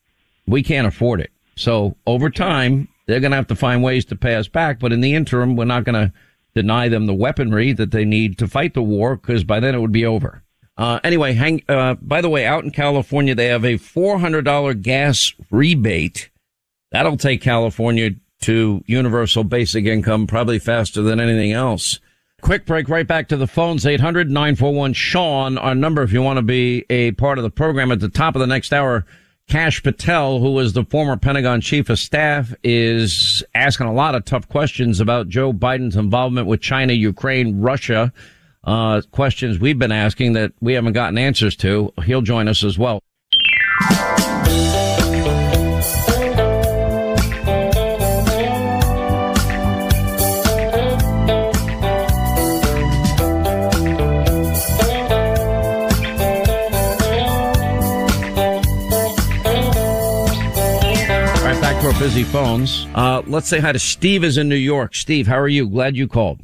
We 0.47 0.63
can't 0.63 0.87
afford 0.87 1.21
it. 1.21 1.31
So 1.55 1.95
over 2.05 2.29
time, 2.29 2.87
they're 3.07 3.19
going 3.19 3.31
to 3.31 3.37
have 3.37 3.47
to 3.47 3.55
find 3.55 3.83
ways 3.83 4.05
to 4.05 4.15
pay 4.15 4.35
us 4.35 4.47
back. 4.47 4.79
But 4.79 4.93
in 4.93 5.01
the 5.01 5.15
interim, 5.15 5.55
we're 5.55 5.65
not 5.65 5.83
going 5.85 6.07
to 6.07 6.13
deny 6.53 6.87
them 6.87 7.05
the 7.05 7.13
weaponry 7.13 7.73
that 7.73 7.91
they 7.91 8.05
need 8.05 8.37
to 8.37 8.47
fight 8.47 8.73
the 8.73 8.81
war 8.81 9.15
because 9.15 9.43
by 9.43 9.59
then 9.59 9.75
it 9.75 9.79
would 9.79 9.91
be 9.91 10.05
over. 10.05 10.43
Uh, 10.81 10.99
anyway, 11.03 11.33
hang, 11.33 11.61
uh, 11.69 11.93
by 12.01 12.21
the 12.21 12.29
way, 12.29 12.43
out 12.43 12.63
in 12.63 12.71
California, 12.71 13.35
they 13.35 13.45
have 13.45 13.63
a 13.63 13.75
$400 13.75 14.81
gas 14.81 15.31
rebate. 15.51 16.31
That'll 16.91 17.17
take 17.17 17.39
California 17.39 18.15
to 18.41 18.83
universal 18.87 19.43
basic 19.43 19.85
income 19.85 20.25
probably 20.25 20.57
faster 20.57 21.03
than 21.03 21.19
anything 21.19 21.51
else. 21.51 21.99
Quick 22.41 22.65
break, 22.65 22.89
right 22.89 23.07
back 23.07 23.27
to 23.27 23.37
the 23.37 23.45
phones, 23.45 23.85
800-941-SEAN, 23.85 25.59
our 25.59 25.75
number 25.75 26.01
if 26.01 26.11
you 26.11 26.23
want 26.23 26.37
to 26.37 26.41
be 26.41 26.83
a 26.89 27.11
part 27.11 27.37
of 27.37 27.43
the 27.43 27.51
program. 27.51 27.91
At 27.91 27.99
the 27.99 28.09
top 28.09 28.35
of 28.35 28.39
the 28.39 28.47
next 28.47 28.73
hour, 28.73 29.05
Kash 29.47 29.83
Patel, 29.83 30.39
who 30.39 30.51
was 30.51 30.73
the 30.73 30.85
former 30.85 31.15
Pentagon 31.15 31.61
chief 31.61 31.91
of 31.91 31.99
staff, 31.99 32.55
is 32.63 33.43
asking 33.53 33.85
a 33.85 33.93
lot 33.93 34.15
of 34.15 34.25
tough 34.25 34.49
questions 34.49 34.99
about 34.99 35.29
Joe 35.29 35.53
Biden's 35.53 35.95
involvement 35.95 36.47
with 36.47 36.59
China, 36.59 36.93
Ukraine, 36.93 37.61
Russia, 37.61 38.11
uh, 38.63 39.01
questions 39.11 39.59
we've 39.59 39.79
been 39.79 39.91
asking 39.91 40.33
that 40.33 40.53
we 40.61 40.73
haven't 40.73 40.93
gotten 40.93 41.17
answers 41.17 41.55
to. 41.57 41.93
He'll 42.03 42.21
join 42.21 42.47
us 42.47 42.63
as 42.63 42.77
well. 42.77 43.01
Back 61.61 61.79
to 61.81 61.87
our 61.87 61.99
busy 61.99 62.23
phones. 62.23 62.87
Uh, 62.95 63.21
let's 63.27 63.47
say 63.47 63.59
hi 63.59 63.71
to 63.71 63.77
Steve 63.77 64.23
is 64.23 64.37
in 64.37 64.49
New 64.49 64.55
York. 64.55 64.95
Steve, 64.95 65.27
how 65.27 65.37
are 65.37 65.47
you? 65.47 65.69
Glad 65.69 65.95
you 65.95 66.07
called. 66.07 66.39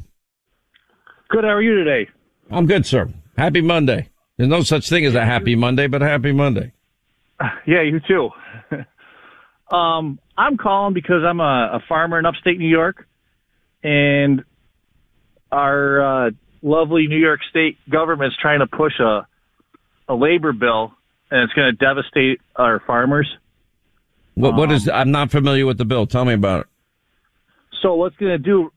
Good. 1.30 1.44
How 1.44 1.50
are 1.50 1.62
you 1.62 1.74
today? 1.84 2.08
I'm 2.50 2.66
good, 2.66 2.86
sir. 2.86 3.08
Happy 3.36 3.60
Monday. 3.60 4.08
There's 4.36 4.48
no 4.48 4.62
such 4.62 4.88
thing 4.88 5.04
as 5.04 5.14
a 5.14 5.24
happy 5.24 5.54
Monday, 5.54 5.86
but 5.86 6.00
happy 6.00 6.32
Monday. 6.32 6.72
Yeah, 7.68 7.82
you 7.82 8.00
too. 8.00 8.30
um, 9.76 10.18
I'm 10.36 10.56
calling 10.56 10.92
because 10.92 11.22
I'm 11.24 11.38
a, 11.38 11.70
a 11.74 11.80
farmer 11.88 12.18
in 12.18 12.26
upstate 12.26 12.58
New 12.58 12.66
York, 12.68 13.06
and 13.84 14.42
our 15.52 16.26
uh, 16.26 16.30
lovely 16.62 17.06
New 17.06 17.16
York 17.18 17.38
State 17.48 17.78
government's 17.88 18.36
trying 18.42 18.58
to 18.58 18.66
push 18.66 18.98
a 18.98 19.24
a 20.08 20.14
labor 20.16 20.52
bill, 20.52 20.92
and 21.30 21.42
it's 21.42 21.52
going 21.52 21.70
to 21.70 21.76
devastate 21.76 22.40
our 22.56 22.80
farmers. 22.88 23.28
What, 24.34 24.54
what 24.56 24.70
Um, 24.70 24.74
is? 24.74 24.88
I'm 24.88 25.12
not 25.12 25.30
familiar 25.30 25.64
with 25.64 25.78
the 25.78 25.84
bill. 25.84 26.06
Tell 26.08 26.24
me 26.24 26.32
about 26.32 26.62
it. 26.62 26.66
So 27.82 27.94
what's 27.94 28.16
going 28.16 28.32
to 28.32 28.38
do? 28.38 28.72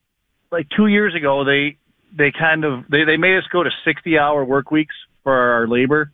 Like 0.51 0.67
two 0.77 0.85
years 0.85 1.15
ago, 1.15 1.43
they 1.45 1.77
they 2.15 2.31
kind 2.31 2.65
of 2.65 2.85
they 2.89 3.03
they 3.03 3.17
made 3.17 3.37
us 3.37 3.43
go 3.51 3.63
to 3.63 3.69
sixty 3.85 4.17
hour 4.17 4.43
work 4.43 4.71
weeks 4.71 4.95
for 5.23 5.33
our 5.33 5.67
labor. 5.67 6.11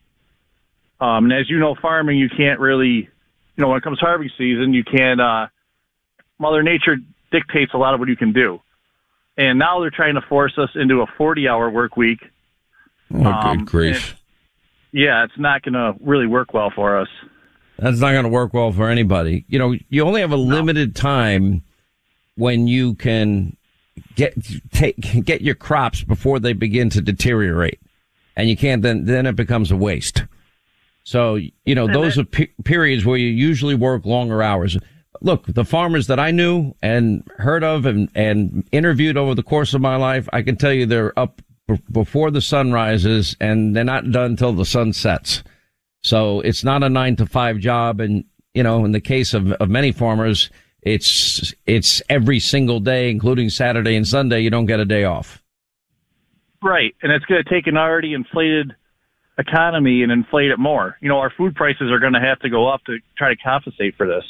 Um, 1.00 1.26
and 1.26 1.34
as 1.34 1.50
you 1.50 1.60
know, 1.60 1.76
farming 1.80 2.18
you 2.18 2.30
can't 2.30 2.60
really, 2.60 2.88
you 2.90 3.10
know, 3.58 3.70
when 3.70 3.78
it 3.78 3.84
comes 3.84 4.00
harvest 4.00 4.36
season, 4.38 4.74
you 4.74 4.84
can't. 4.84 5.22
Uh, 5.22 5.48
Mother 6.40 6.64
Nature 6.64 6.98
dictates 7.32 7.74
a 7.74 7.78
lot 7.78 7.94
of 7.94 8.00
what 8.00 8.10
you 8.10 8.16
can 8.16 8.34
do, 8.34 8.62
and 9.38 9.60
now 9.60 9.80
they're 9.80 9.90
trying 9.92 10.16
to 10.16 10.22
force 10.22 10.58
us 10.58 10.70
into 10.76 11.02
a 11.02 11.08
forty 11.18 11.48
hour 11.48 11.70
work 11.70 11.98
week. 11.98 12.20
Oh, 13.14 13.24
Um, 13.26 13.58
good 13.60 13.68
grief. 13.68 14.16
Yeah, 14.92 15.24
it's 15.24 15.38
not 15.38 15.62
going 15.64 15.74
to 15.74 15.96
really 16.02 16.28
work 16.28 16.54
well 16.54 16.72
for 16.74 16.98
us. 16.98 17.10
That's 17.78 18.00
not 18.00 18.12
going 18.12 18.24
to 18.24 18.30
work 18.30 18.54
well 18.54 18.72
for 18.72 18.90
anybody. 18.90 19.46
You 19.48 19.60
know, 19.60 19.76
you 19.90 20.04
only 20.04 20.22
have 20.22 20.32
a 20.32 20.38
limited 20.38 20.96
time 20.96 21.62
when 22.36 22.68
you 22.68 22.96
can 22.96 23.56
get 24.16 24.36
take 24.72 25.00
get 25.26 25.42
your 25.42 25.56
crops 25.56 26.04
before 26.04 26.40
they 26.40 26.54
begin 26.54 26.90
to 26.92 27.02
deteriorate, 27.02 27.80
and 28.36 28.50
you 28.50 28.58
can't 28.58 28.82
then 28.82 29.06
then 29.06 29.26
it 29.26 29.36
becomes 29.36 29.72
a 29.72 29.76
waste. 29.76 30.24
So 31.04 31.36
you 31.36 31.76
know 31.76 31.88
those 31.88 32.18
are 32.18 32.26
pe- 32.26 32.54
periods 32.64 33.06
where 33.06 33.18
you 33.18 33.30
usually 33.30 33.76
work 33.76 34.06
longer 34.06 34.44
hours. 34.44 34.78
Look, 35.22 35.46
the 35.48 35.66
farmers 35.66 36.08
that 36.08 36.20
I 36.20 36.32
knew 36.32 36.74
and 36.82 37.24
heard 37.38 37.64
of 37.64 37.86
and 37.86 38.10
and 38.14 38.68
interviewed 38.72 39.18
over 39.18 39.34
the 39.34 39.44
course 39.44 39.74
of 39.74 39.82
my 39.82 39.96
life, 39.96 40.28
I 40.34 40.42
can 40.42 40.58
tell 40.58 40.74
you 40.74 40.86
they're 40.86 41.18
up 41.18 41.42
b- 41.68 41.82
before 41.92 42.32
the 42.32 42.42
sun 42.42 42.72
rises 42.72 43.36
and 43.40 43.76
they're 43.76 43.84
not 43.84 44.12
done 44.12 44.32
until 44.32 44.54
the 44.54 44.66
sun 44.66 44.94
sets. 44.94 45.44
So 46.02 46.40
it's 46.42 46.64
not 46.64 46.84
a 46.84 46.90
nine 46.90 47.16
to 47.18 47.26
five 47.26 47.58
job. 47.58 48.00
And, 48.00 48.24
you 48.54 48.64
know, 48.64 48.86
in 48.86 48.92
the 48.92 49.02
case 49.02 49.34
of, 49.34 49.52
of 49.54 49.70
many 49.70 49.92
farmers, 49.92 50.50
it's, 50.94 51.54
it's 51.66 52.02
every 52.10 52.40
single 52.40 52.80
day, 52.80 53.10
including 53.10 53.50
Saturday 53.50 53.96
and 53.96 54.08
Sunday. 54.08 54.42
You 54.42 54.50
don't 54.50 54.66
get 54.66 54.80
a 54.80 54.86
day 54.86 55.04
off. 55.04 55.44
Right, 56.62 56.96
and 57.04 57.12
it's 57.12 57.26
going 57.26 57.44
to 57.44 57.50
take 57.50 57.68
an 57.68 57.78
already 57.78 58.14
inflated 58.14 58.74
economy 59.38 60.02
and 60.02 60.12
inflate 60.12 60.50
it 60.50 60.58
more. 60.58 60.98
You 61.02 61.10
know, 61.10 61.20
our 61.20 61.32
food 61.38 61.56
prices 61.56 61.92
are 61.92 62.00
going 62.00 62.14
to 62.14 62.20
have 62.20 62.40
to 62.40 62.50
go 62.50 62.68
up 62.68 62.84
to 62.86 62.98
try 63.18 63.30
to 63.30 63.36
compensate 63.36 63.96
for 63.96 64.08
this. 64.08 64.24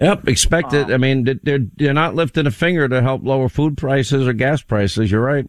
Yep. 0.00 0.28
Expect 0.28 0.72
it. 0.72 0.90
Uh. 0.90 0.94
I 0.94 0.96
mean, 0.96 1.24
they- 1.24 1.38
they're, 1.42 1.66
they're 1.76 1.92
not 1.94 2.14
lifting 2.14 2.46
a 2.46 2.50
finger 2.50 2.88
to 2.88 3.02
help 3.02 3.22
lower 3.22 3.48
food 3.48 3.76
prices 3.76 4.26
or 4.26 4.32
gas 4.32 4.62
prices. 4.62 5.10
You're 5.10 5.20
right. 5.20 5.46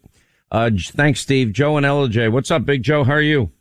Uh, 0.51 0.69
thanks, 0.79 1.21
Steve. 1.21 1.53
Joe 1.53 1.77
and 1.77 1.85
LJ. 1.85 2.31
What's 2.31 2.51
up, 2.51 2.65
Big 2.65 2.83
Joe? 2.83 3.05
How 3.05 3.13
are 3.13 3.21
you? 3.21 3.51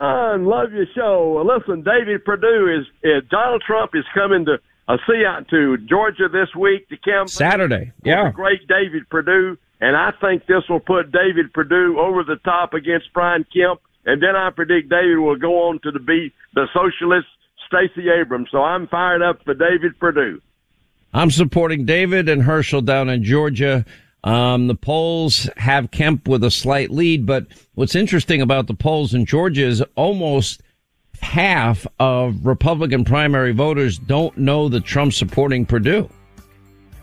I 0.00 0.36
love 0.36 0.72
your 0.72 0.86
show. 0.94 1.42
Listen, 1.46 1.82
David 1.82 2.24
Perdue 2.24 2.80
is, 2.80 2.86
is 3.02 3.22
Donald 3.30 3.62
Trump 3.66 3.92
is 3.94 4.04
coming 4.14 4.44
to 4.46 4.58
uh, 4.88 4.96
see 5.06 5.18
you 5.18 5.26
out 5.26 5.48
to 5.48 5.78
Georgia 5.78 6.28
this 6.28 6.48
week 6.58 6.88
to 6.88 6.96
campaign. 6.96 7.28
Saturday. 7.28 7.92
Yeah. 8.04 8.30
great 8.30 8.66
David 8.68 9.08
Perdue, 9.08 9.56
and 9.80 9.96
I 9.96 10.12
think 10.20 10.46
this 10.46 10.62
will 10.68 10.80
put 10.80 11.12
David 11.12 11.52
Perdue 11.52 11.98
over 11.98 12.24
the 12.24 12.36
top 12.44 12.74
against 12.74 13.12
Brian 13.12 13.44
Kemp, 13.52 13.80
and 14.04 14.22
then 14.22 14.36
I 14.36 14.50
predict 14.50 14.88
David 14.88 15.18
will 15.18 15.36
go 15.36 15.68
on 15.68 15.80
to 15.80 15.90
the 15.90 16.00
be 16.00 16.32
the 16.54 16.66
socialist 16.72 17.28
Stacey 17.66 18.08
Abrams. 18.10 18.48
So 18.50 18.58
I'm 18.58 18.86
fired 18.88 19.22
up 19.22 19.42
for 19.44 19.54
David 19.54 19.98
Perdue. 19.98 20.40
I'm 21.14 21.30
supporting 21.30 21.84
David 21.84 22.28
and 22.28 22.42
Herschel 22.42 22.80
down 22.80 23.08
in 23.08 23.22
Georgia. 23.22 23.84
Um, 24.24 24.68
the 24.68 24.74
polls 24.74 25.48
have 25.56 25.90
Kemp 25.90 26.28
with 26.28 26.44
a 26.44 26.50
slight 26.50 26.90
lead, 26.90 27.26
but 27.26 27.46
what's 27.74 27.94
interesting 27.94 28.40
about 28.40 28.66
the 28.66 28.74
polls 28.74 29.14
in 29.14 29.26
Georgia 29.26 29.66
is 29.66 29.82
almost 29.96 30.62
half 31.22 31.86
of 31.98 32.44
Republican 32.44 33.04
primary 33.04 33.52
voters 33.52 33.98
don't 33.98 34.36
know 34.36 34.68
that 34.68 34.84
Trump's 34.84 35.16
supporting 35.16 35.64
Perdue. 35.64 36.08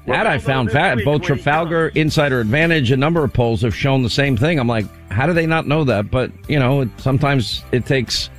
That 0.05 0.25
I 0.25 0.39
found 0.39 0.71
fat. 0.71 0.97
Both 1.05 1.23
Trafalgar, 1.23 1.89
Insider 1.89 2.39
Advantage, 2.39 2.89
a 2.91 2.97
number 2.97 3.23
of 3.23 3.31
polls 3.31 3.61
have 3.61 3.75
shown 3.75 4.01
the 4.01 4.09
same 4.09 4.35
thing. 4.35 4.59
I'm 4.59 4.67
like, 4.67 4.85
how 5.11 5.27
do 5.27 5.33
they 5.33 5.45
not 5.45 5.67
know 5.67 5.83
that? 5.83 6.09
But 6.09 6.31
you 6.49 6.57
know, 6.57 6.81
it, 6.81 6.89
sometimes 6.97 7.63
it 7.71 7.85
takes 7.85 8.29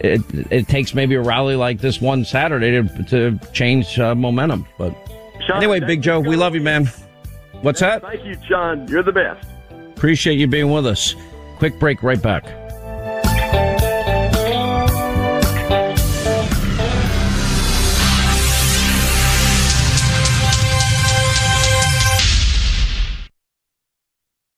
it 0.00 0.20
it 0.50 0.68
takes 0.68 0.94
maybe 0.94 1.14
a 1.14 1.22
rally 1.22 1.56
like 1.56 1.80
this 1.80 2.00
one 2.00 2.24
Saturday 2.24 2.70
to 2.70 3.04
to 3.04 3.38
change 3.52 3.98
uh, 3.98 4.14
momentum. 4.14 4.66
But 4.76 4.94
anyway, 5.54 5.80
Big 5.80 6.02
Joe, 6.02 6.20
we 6.20 6.36
love 6.36 6.54
you, 6.54 6.60
man. 6.60 6.90
What's 7.62 7.80
that? 7.80 8.02
Thank 8.02 8.24
you, 8.26 8.36
John. 8.36 8.86
You're 8.88 9.02
the 9.02 9.12
best. 9.12 9.46
Appreciate 9.96 10.38
you 10.38 10.46
being 10.46 10.70
with 10.70 10.86
us. 10.86 11.14
Quick 11.56 11.78
break, 11.80 12.02
right 12.02 12.20
back. 12.20 12.44